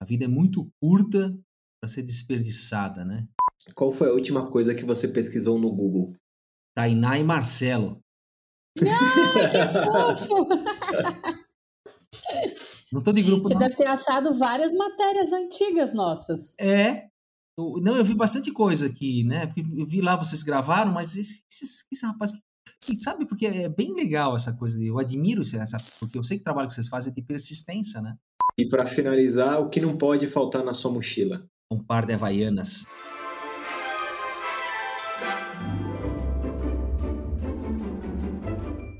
[0.00, 1.36] A vida é muito curta
[1.80, 3.26] para ser desperdiçada, né?
[3.74, 6.14] Qual foi a última coisa que você pesquisou no Google?
[6.76, 8.00] Tainá e Marcelo.
[8.78, 10.48] Ah, que fofo!
[12.92, 13.60] Não tô de grupo, Você não.
[13.60, 16.54] deve ter achado várias matérias antigas nossas.
[16.60, 17.08] É.
[17.58, 19.46] Eu- não, eu vi bastante coisa aqui, né?
[19.46, 22.32] Porque eu vi lá vocês gravaram, mas esse, esse, esse rapaz.
[22.88, 24.78] E sabe, porque é bem legal essa coisa.
[24.78, 25.76] de- Eu admiro essa.
[25.98, 28.16] Porque eu sei que o trabalho que vocês fazem é de persistência, né?
[28.58, 31.44] E para finalizar, o que não pode faltar na sua mochila?
[31.72, 32.84] Um par de havaianas.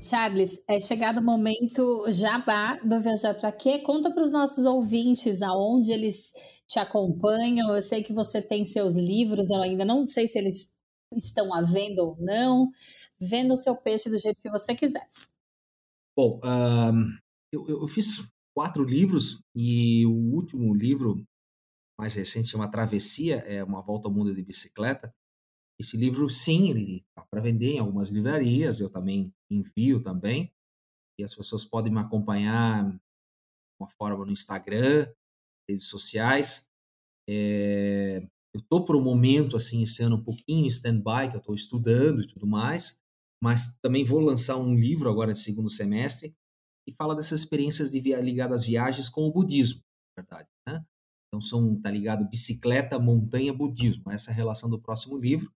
[0.01, 3.79] Charles, é chegado o momento jabá do Viajar Pra Quê.
[3.79, 6.31] Conta para os nossos ouvintes aonde eles
[6.67, 7.73] te acompanham.
[7.73, 10.74] Eu sei que você tem seus livros, eu ainda não sei se eles
[11.17, 12.69] estão à venda ou não.
[13.19, 15.07] Venda o seu peixe do jeito que você quiser.
[16.17, 16.39] Bom,
[17.51, 18.21] eu- eu fiz
[18.55, 21.23] quatro livros e o último livro,
[21.99, 25.13] mais recente, chama Travessia, é uma volta ao mundo de bicicleta.
[25.79, 30.51] Esse livro, sim, ele está para vender em algumas livrarias, eu também envio também.
[31.19, 32.99] E as pessoas podem me acompanhar de
[33.79, 35.11] uma forma no Instagram,
[35.69, 36.67] redes sociais.
[37.29, 41.55] É, eu estou por um momento, assim, esse ano um pouquinho stand-by, que eu estou
[41.55, 43.03] estudando e tudo mais
[43.45, 46.35] mas também vou lançar um livro agora no segundo semestre
[46.83, 49.83] que fala dessas experiências de via, ligadas às viagens com o budismo,
[50.17, 50.49] na verdade.
[50.67, 50.83] Né?
[51.27, 54.11] Então são tá ligado bicicleta, montanha, budismo.
[54.11, 55.51] Essa é a relação do próximo livro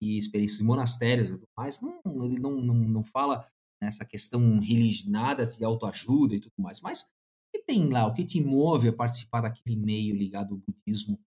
[0.00, 1.80] e experiências de monastérios, e tudo mais.
[1.80, 3.44] Não, ele não, não, não fala
[3.82, 7.06] nessa questão religionada de autoajuda e tudo mais, mas o
[7.54, 11.18] que tem lá, o que te move a participar daquele meio ligado ao budismo,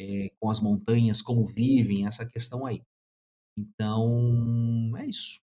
[0.00, 2.82] é, com as montanhas, como vivem, essa questão aí.
[3.58, 5.40] Então, é isso.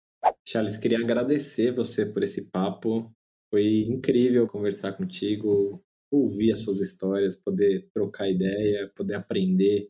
[0.47, 3.11] Charles, queria agradecer você por esse papo.
[3.51, 9.89] Foi incrível conversar contigo, ouvir as suas histórias, poder trocar ideia, poder aprender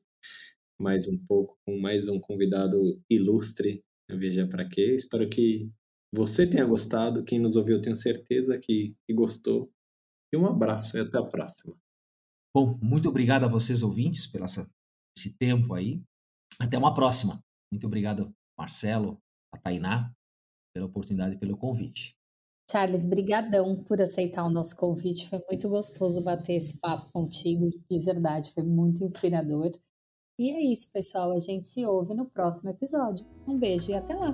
[0.80, 4.94] mais um pouco com mais um convidado ilustre a Viajar para quê.
[4.96, 5.70] Espero que
[6.14, 7.24] você tenha gostado.
[7.24, 9.72] Quem nos ouviu, tenho certeza que, que gostou.
[10.32, 11.76] E um abraço e até a próxima.
[12.56, 14.70] Bom, muito obrigado a vocês ouvintes pelo essa,
[15.18, 16.02] esse tempo aí.
[16.60, 17.40] Até uma próxima.
[17.72, 19.18] Muito obrigado, Marcelo,
[19.52, 20.14] a Tainá,
[20.74, 22.16] pela oportunidade e pelo convite.
[22.72, 25.28] Charles, brigadão por aceitar o nosso convite.
[25.28, 29.72] Foi muito gostoso bater esse papo contigo, de verdade, foi muito inspirador.
[30.40, 31.32] E é isso, pessoal.
[31.32, 33.26] A gente se ouve no próximo episódio.
[33.48, 34.34] Um beijo e até lá.